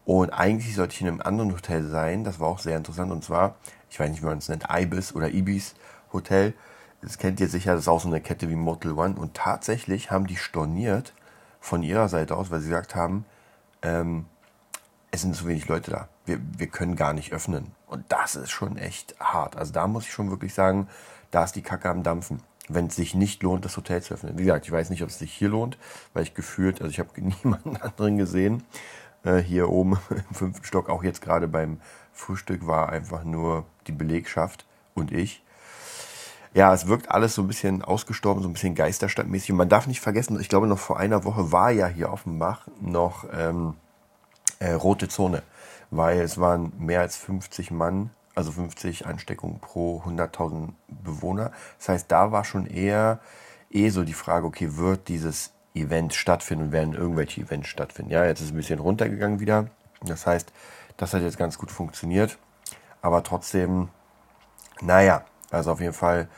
Und 0.06 0.30
eigentlich 0.30 0.74
sollte 0.74 0.94
ich 0.94 1.02
in 1.02 1.10
einem 1.10 1.20
anderen 1.20 1.52
Hotel 1.52 1.86
sein, 1.86 2.24
das 2.24 2.40
war 2.40 2.48
auch 2.48 2.60
sehr 2.60 2.78
interessant. 2.78 3.12
Und 3.12 3.26
zwar, 3.26 3.56
ich 3.90 4.00
weiß 4.00 4.10
nicht, 4.10 4.22
wie 4.22 4.26
man 4.26 4.38
es 4.38 4.48
nennt, 4.48 4.68
Ibis 4.74 5.14
oder 5.14 5.28
Ibis 5.34 5.76
Hotel. 6.14 6.54
Das 7.02 7.18
kennt 7.18 7.42
ihr 7.42 7.50
sicher, 7.50 7.74
das 7.74 7.82
ist 7.82 7.88
auch 7.90 8.00
so 8.00 8.08
eine 8.08 8.22
Kette 8.22 8.48
wie 8.48 8.56
Motel 8.56 8.94
One. 8.94 9.16
Und 9.16 9.34
tatsächlich 9.34 10.12
haben 10.12 10.26
die 10.26 10.38
storniert 10.38 11.14
von 11.60 11.84
ihrer 11.84 12.08
Seite 12.08 12.38
aus, 12.38 12.52
weil 12.52 12.62
sie 12.62 12.70
gesagt 12.70 12.96
haben, 12.96 13.26
ähm, 13.82 14.28
es 15.12 15.24
sind 15.24 15.36
zu 15.36 15.46
wenig 15.46 15.68
Leute 15.68 15.92
da. 15.92 16.08
Wir, 16.26 16.40
wir 16.58 16.68
können 16.68 16.96
gar 16.96 17.12
nicht 17.12 17.34
öffnen. 17.34 17.74
Und 17.86 18.06
das 18.08 18.38
ist 18.38 18.52
schon 18.52 18.78
echt 18.78 19.20
hart. 19.20 19.58
Also 19.58 19.74
da 19.74 19.88
muss 19.88 20.06
ich 20.06 20.14
schon 20.14 20.30
wirklich 20.30 20.54
sagen, 20.54 20.88
da 21.32 21.44
ist 21.44 21.58
die 21.58 21.64
Kacke 21.64 21.90
am 21.90 22.02
Dampfen. 22.02 22.48
Wenn 22.70 22.88
es 22.88 22.96
sich 22.96 23.16
nicht 23.16 23.44
lohnt, 23.44 23.66
das 23.66 23.76
Hotel 23.78 24.02
zu 24.02 24.14
öffnen. 24.14 24.38
Wie 24.38 24.44
gesagt, 24.44 24.66
ich 24.66 24.72
weiß 24.72 24.90
nicht, 24.90 25.04
ob 25.04 25.10
es 25.10 25.20
sich 25.20 25.34
hier 25.34 25.50
lohnt, 25.50 25.78
weil 26.14 26.24
ich 26.24 26.34
gefühlt, 26.34 26.82
also 26.82 26.92
ich 26.92 27.00
habe 27.00 27.10
niemanden 27.22 27.78
anderen 27.78 28.18
gesehen. 28.18 28.64
Äh, 29.24 29.38
hier 29.38 29.70
oben 29.70 29.98
im 30.10 30.36
fünften 30.36 30.66
Stock, 30.66 30.90
auch 30.90 31.04
jetzt 31.04 31.22
gerade 31.22 31.48
beim 31.48 31.82
Frühstück, 32.14 32.68
war 32.68 32.90
einfach 32.90 33.24
nur 33.24 33.66
die 33.88 33.92
Belegschaft 33.92 34.66
und 34.94 35.12
ich 35.12 35.44
ja, 36.54 36.74
es 36.74 36.88
wirkt 36.88 37.12
alles 37.12 37.36
so 37.36 37.44
ein 37.44 37.48
bisschen 37.48 37.84
ausgestorben, 37.84 38.42
so 38.42 38.50
ein 38.50 38.54
bisschen 38.54 38.76
geisterstadtmäßig. 38.76 39.52
Und 39.52 39.58
man 39.58 39.70
darf 39.70 39.88
nicht 39.88 40.02
vergessen, 40.02 40.40
ich 40.40 40.50
glaube, 40.50 40.68
noch 40.68 40.80
vor 40.80 40.98
einer 41.00 41.24
Woche 41.24 41.52
war 41.52 41.72
ja 41.72 41.88
hier 41.88 42.12
auf 42.12 42.24
dem 42.24 42.40
Bach 42.40 42.68
noch 42.82 43.26
ähm, 43.32 43.76
äh, 44.60 44.72
rote 44.72 45.08
Zone, 45.08 45.44
weil 45.92 46.20
es 46.22 46.40
waren 46.40 46.74
mehr 46.80 47.02
als 47.02 47.18
50 47.18 47.72
Mann, 47.72 48.10
also 48.40 48.54
50 48.54 49.06
Ansteckungen 49.06 49.60
pro 49.60 50.02
100.000 50.06 50.70
Bewohner. 50.88 51.52
Das 51.78 51.90
heißt, 51.90 52.12
da 52.12 52.32
war 52.32 52.46
schon 52.46 52.66
eher 52.66 53.20
eh 53.70 53.90
so 53.90 54.04
die 54.04 54.14
Frage, 54.14 54.48
okay, 54.48 54.78
wird 54.78 55.10
dieses 55.10 55.52
Event 55.76 56.14
stattfinden 56.14 56.72
werden 56.72 56.94
irgendwelche 56.94 57.42
Events 57.42 57.68
stattfinden? 57.68 58.12
Ja, 58.12 58.26
jetzt 58.26 58.40
ist 58.40 58.48
es 58.48 58.54
ein 58.54 58.58
bisschen 58.58 58.80
runtergegangen 58.80 59.42
wieder. 59.42 59.68
Das 60.02 60.26
heißt, 60.26 60.54
das 60.96 61.14
hat 61.14 61.22
jetzt 61.22 61.38
ganz 61.38 61.58
gut 61.58 61.70
funktioniert. 61.70 62.38
Aber 63.02 63.24
trotzdem, 63.24 63.90
naja, 64.82 65.26
also 65.52 65.74
auf 65.74 65.82
jeden 65.82 65.94
Fall 65.94 66.30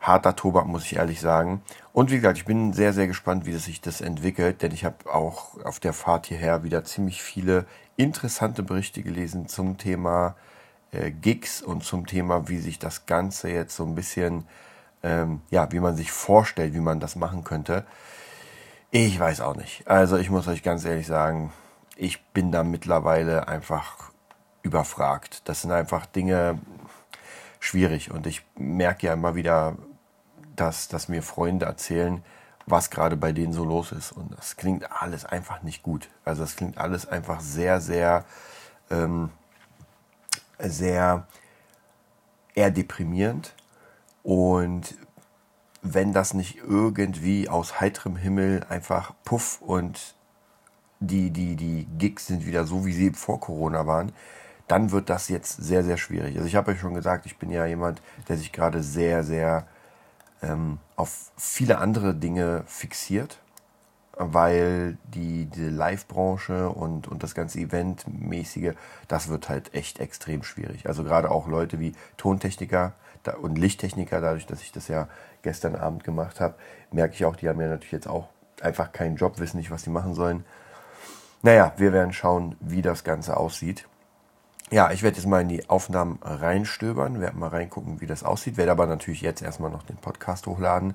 harter 0.00 0.36
Tobak, 0.36 0.66
muss 0.66 0.84
ich 0.84 0.96
ehrlich 0.96 1.20
sagen. 1.20 1.62
Und 1.94 2.10
wie 2.10 2.16
gesagt, 2.16 2.36
ich 2.36 2.44
bin 2.44 2.74
sehr, 2.74 2.92
sehr 2.92 3.06
gespannt, 3.06 3.46
wie 3.46 3.52
sich 3.54 3.80
das 3.80 4.02
entwickelt, 4.02 4.60
denn 4.60 4.72
ich 4.72 4.84
habe 4.84 5.10
auch 5.10 5.64
auf 5.64 5.80
der 5.80 5.94
Fahrt 5.94 6.26
hierher 6.26 6.62
wieder 6.62 6.84
ziemlich 6.84 7.22
viele 7.22 7.64
interessante 7.96 8.62
Berichte 8.62 9.02
gelesen 9.02 9.48
zum 9.48 9.78
Thema 9.78 10.36
äh, 10.96 11.10
Gigs 11.10 11.62
und 11.62 11.84
zum 11.84 12.06
Thema, 12.06 12.48
wie 12.48 12.58
sich 12.58 12.78
das 12.78 13.06
Ganze 13.06 13.50
jetzt 13.50 13.76
so 13.76 13.84
ein 13.84 13.94
bisschen, 13.94 14.46
ähm, 15.02 15.42
ja, 15.50 15.70
wie 15.72 15.80
man 15.80 15.96
sich 15.96 16.10
vorstellt, 16.10 16.74
wie 16.74 16.80
man 16.80 17.00
das 17.00 17.16
machen 17.16 17.44
könnte. 17.44 17.84
Ich 18.90 19.18
weiß 19.18 19.40
auch 19.40 19.56
nicht. 19.56 19.86
Also 19.86 20.16
ich 20.16 20.30
muss 20.30 20.48
euch 20.48 20.62
ganz 20.62 20.84
ehrlich 20.84 21.06
sagen, 21.06 21.52
ich 21.96 22.24
bin 22.26 22.52
da 22.52 22.62
mittlerweile 22.62 23.48
einfach 23.48 24.10
überfragt. 24.62 25.42
Das 25.48 25.62
sind 25.62 25.72
einfach 25.72 26.06
Dinge, 26.06 26.58
schwierig. 27.60 28.10
Und 28.10 28.26
ich 28.26 28.44
merke 28.56 29.06
ja 29.06 29.12
immer 29.12 29.34
wieder, 29.34 29.76
dass, 30.54 30.88
dass 30.88 31.08
mir 31.08 31.22
Freunde 31.22 31.66
erzählen, 31.66 32.22
was 32.66 32.90
gerade 32.90 33.16
bei 33.16 33.32
denen 33.32 33.52
so 33.52 33.64
los 33.64 33.92
ist. 33.92 34.12
Und 34.12 34.36
das 34.36 34.56
klingt 34.56 34.90
alles 34.90 35.24
einfach 35.24 35.62
nicht 35.62 35.82
gut. 35.82 36.08
Also 36.24 36.42
das 36.42 36.56
klingt 36.56 36.78
alles 36.78 37.06
einfach 37.06 37.40
sehr, 37.40 37.80
sehr, 37.80 38.24
ähm, 38.90 39.30
sehr 40.58 41.26
eher 42.54 42.70
deprimierend. 42.70 43.54
Und 44.22 44.96
wenn 45.82 46.12
das 46.12 46.34
nicht 46.34 46.58
irgendwie 46.58 47.48
aus 47.48 47.80
heiterem 47.80 48.16
Himmel 48.16 48.64
einfach 48.68 49.14
puff 49.24 49.60
und 49.60 50.16
die, 51.00 51.30
die, 51.30 51.56
die 51.56 51.86
Gigs 51.98 52.26
sind 52.26 52.46
wieder 52.46 52.64
so, 52.64 52.86
wie 52.86 52.92
sie 52.92 53.10
vor 53.12 53.40
Corona 53.40 53.86
waren, 53.86 54.12
dann 54.66 54.90
wird 54.90 55.10
das 55.10 55.28
jetzt 55.28 55.56
sehr, 55.62 55.84
sehr 55.84 55.96
schwierig. 55.96 56.36
Also 56.36 56.48
ich 56.48 56.56
habe 56.56 56.72
euch 56.72 56.80
schon 56.80 56.94
gesagt, 56.94 57.26
ich 57.26 57.38
bin 57.38 57.50
ja 57.50 57.66
jemand, 57.66 58.02
der 58.28 58.36
sich 58.36 58.52
gerade 58.52 58.82
sehr, 58.82 59.22
sehr 59.22 59.66
ähm, 60.42 60.78
auf 60.96 61.30
viele 61.36 61.78
andere 61.78 62.14
Dinge 62.14 62.64
fixiert, 62.66 63.38
weil 64.16 64.96
die, 65.04 65.46
die 65.46 65.68
Live-Branche 65.68 66.70
und, 66.70 67.06
und 67.06 67.22
das 67.22 67.34
ganze 67.34 67.60
Eventmäßige, 67.60 68.72
das 69.08 69.28
wird 69.28 69.48
halt 69.48 69.74
echt 69.74 70.00
extrem 70.00 70.42
schwierig. 70.42 70.88
Also 70.88 71.04
gerade 71.04 71.30
auch 71.30 71.46
Leute 71.46 71.78
wie 71.78 71.92
Tontechniker 72.16 72.94
und 73.40 73.58
Lichttechniker, 73.58 74.20
dadurch, 74.20 74.46
dass 74.46 74.62
ich 74.62 74.72
das 74.72 74.88
ja 74.88 75.08
gestern 75.42 75.76
Abend 75.76 76.04
gemacht 76.04 76.40
habe, 76.40 76.54
merke 76.92 77.14
ich 77.14 77.24
auch, 77.24 77.36
die 77.36 77.48
haben 77.48 77.60
ja 77.60 77.68
natürlich 77.68 77.92
jetzt 77.92 78.08
auch 78.08 78.28
einfach 78.60 78.92
keinen 78.92 79.16
Job, 79.16 79.38
wissen 79.38 79.58
nicht, 79.58 79.70
was 79.70 79.82
sie 79.82 79.90
machen 79.90 80.14
sollen. 80.14 80.44
Naja, 81.42 81.72
wir 81.76 81.92
werden 81.92 82.12
schauen, 82.12 82.56
wie 82.60 82.82
das 82.82 83.04
Ganze 83.04 83.36
aussieht 83.36 83.86
ja, 84.70 84.90
ich 84.90 85.02
werde 85.02 85.16
jetzt 85.16 85.26
mal 85.26 85.42
in 85.42 85.48
die 85.48 85.68
Aufnahmen 85.70 86.18
reinstöbern, 86.22 87.20
werde 87.20 87.36
mal 87.36 87.48
reingucken, 87.48 88.00
wie 88.00 88.06
das 88.06 88.24
aussieht, 88.24 88.56
werde 88.56 88.72
aber 88.72 88.86
natürlich 88.86 89.20
jetzt 89.20 89.42
erstmal 89.42 89.70
noch 89.70 89.84
den 89.84 89.96
Podcast 89.96 90.46
hochladen. 90.46 90.94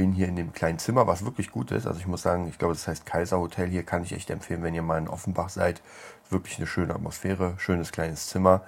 Bin 0.00 0.12
hier 0.12 0.28
in 0.28 0.36
dem 0.36 0.54
kleinen 0.54 0.78
Zimmer, 0.78 1.06
was 1.06 1.26
wirklich 1.26 1.50
gut 1.50 1.72
ist. 1.72 1.86
Also 1.86 2.00
ich 2.00 2.06
muss 2.06 2.22
sagen, 2.22 2.48
ich 2.48 2.58
glaube, 2.58 2.72
das 2.72 2.88
heißt 2.88 3.04
Kaiser 3.04 3.38
Hotel 3.38 3.68
hier, 3.68 3.82
kann 3.82 4.02
ich 4.02 4.14
echt 4.14 4.30
empfehlen, 4.30 4.62
wenn 4.62 4.74
ihr 4.74 4.80
mal 4.80 4.96
in 4.96 5.08
Offenbach 5.08 5.50
seid. 5.50 5.82
Wirklich 6.30 6.56
eine 6.56 6.66
schöne 6.66 6.94
Atmosphäre, 6.94 7.52
schönes 7.58 7.92
kleines 7.92 8.28
Zimmer. 8.28 8.62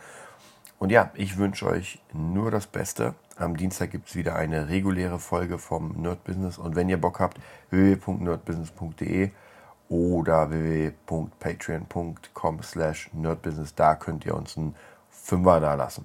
Und 0.79 0.93
ja, 0.93 1.11
ich 1.15 1.39
wünsche 1.39 1.65
euch 1.65 2.03
nur 2.13 2.51
das 2.51 2.67
Beste. 2.67 3.15
Am 3.39 3.57
Dienstag 3.57 3.93
gibt 3.93 4.11
es 4.11 4.15
wieder 4.15 4.37
eine 4.37 4.69
reguläre 4.69 5.19
Folge 5.19 5.57
vom 5.57 6.03
Nerd 6.03 6.23
Business. 6.23 6.59
Und 6.59 6.77
wenn 6.77 6.91
ihr 6.91 7.01
Bock 7.01 7.19
habt, 7.19 7.39
www.nerdbusiness.de 7.71 9.31
oder 9.89 10.51
www.patreon.com 10.51 12.63
slash 12.63 13.09
nerdbusiness. 13.15 13.75
Da 13.75 13.95
könnt 13.95 14.27
ihr 14.27 14.35
uns 14.35 14.59
einen 14.59 14.75
Fünfer 15.09 15.61
da 15.61 15.73
lassen. 15.77 16.05